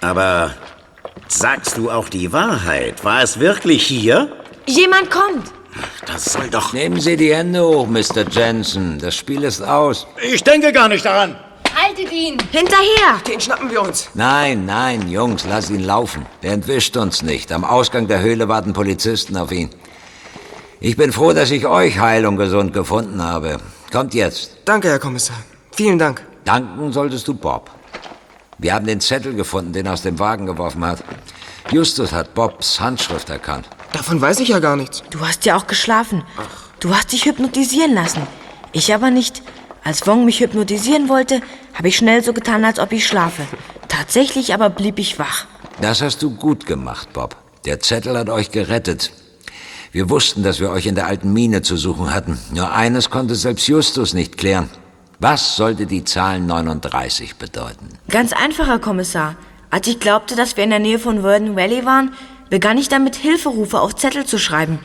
[0.00, 0.54] Aber
[1.28, 3.04] sagst du auch die Wahrheit?
[3.04, 4.32] War es wirklich hier?
[4.66, 5.52] Jemand kommt.
[6.06, 6.72] Das soll doch.
[6.72, 8.28] Nehmen Sie die Hände hoch, Mr.
[8.30, 8.98] Jensen.
[8.98, 10.06] Das Spiel ist aus.
[10.22, 11.36] Ich denke gar nicht daran.
[11.90, 12.38] Haltet ihn!
[12.52, 13.18] Hinterher!
[13.26, 14.10] Den schnappen wir uns.
[14.14, 16.24] Nein, nein, Jungs, lass ihn laufen.
[16.40, 17.50] Der entwischt uns nicht.
[17.50, 19.70] Am Ausgang der Höhle warten Polizisten auf ihn.
[20.78, 23.58] Ich bin froh, dass ich euch heil und gesund gefunden habe.
[23.90, 24.58] Kommt jetzt.
[24.66, 25.34] Danke, Herr Kommissar.
[25.72, 26.24] Vielen Dank.
[26.44, 27.68] Danken solltest du Bob.
[28.58, 31.02] Wir haben den Zettel gefunden, den er aus dem Wagen geworfen hat.
[31.72, 33.68] Justus hat Bobs Handschrift erkannt.
[33.92, 35.02] Davon weiß ich ja gar nichts.
[35.10, 36.22] Du hast ja auch geschlafen.
[36.78, 38.22] Du hast dich hypnotisieren lassen.
[38.70, 39.42] Ich aber nicht.
[39.82, 41.40] Als Wong mich hypnotisieren wollte,
[41.74, 43.42] habe ich schnell so getan, als ob ich schlafe.
[43.88, 45.46] Tatsächlich aber blieb ich wach.
[45.80, 47.36] Das hast du gut gemacht, Bob.
[47.64, 49.12] Der Zettel hat euch gerettet.
[49.92, 52.38] Wir wussten, dass wir euch in der alten Mine zu suchen hatten.
[52.52, 54.70] Nur eines konnte selbst Justus nicht klären.
[55.18, 57.88] Was sollte die Zahl 39 bedeuten?
[58.08, 59.36] Ganz einfach, Herr Kommissar.
[59.70, 62.12] Als ich glaubte, dass wir in der Nähe von Verdon Valley waren,
[62.48, 64.78] begann ich damit, Hilferufe auf Zettel zu schreiben.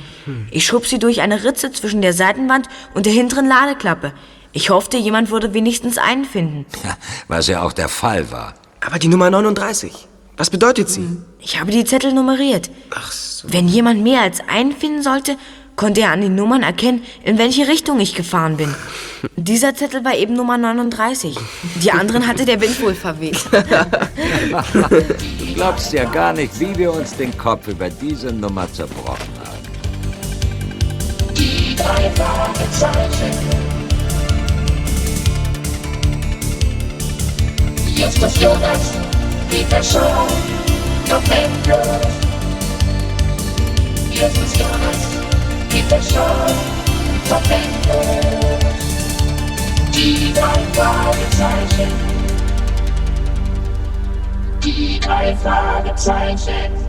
[0.52, 4.14] Ich schob sie durch eine Ritze zwischen der Seitenwand und der hinteren Ladeklappe.
[4.56, 6.66] Ich hoffte, jemand würde wenigstens einen finden.
[7.28, 8.54] Was ja auch der Fall war.
[8.80, 11.06] Aber die Nummer 39, was bedeutet sie?
[11.42, 12.72] Ich habe die Zettel nummeriert.
[13.44, 15.36] Wenn jemand mehr als einen finden sollte,
[15.76, 18.74] konnte er an den Nummern erkennen, in welche Richtung ich gefahren bin.
[19.36, 21.38] Dieser Zettel war eben Nummer 39.
[21.84, 23.38] Die anderen hatte der Wind wohl verweht.
[23.52, 23.64] du
[25.54, 29.60] glaubst ja gar nicht, wie wir uns den Kopf über diese Nummer zerbrochen haben.
[31.36, 33.75] Die drei Fragezeichen.
[37.96, 38.92] Justus Jonas,
[39.50, 40.28] Peter Shaw,
[41.08, 42.06] Bob Andrews.
[44.12, 45.00] Justus Jonas,
[45.70, 46.46] Peter Shaw,
[47.30, 48.76] Bob Andrews.
[49.94, 51.92] Die drei Fragezeichen.
[54.62, 56.85] Die drei Fragezeichen.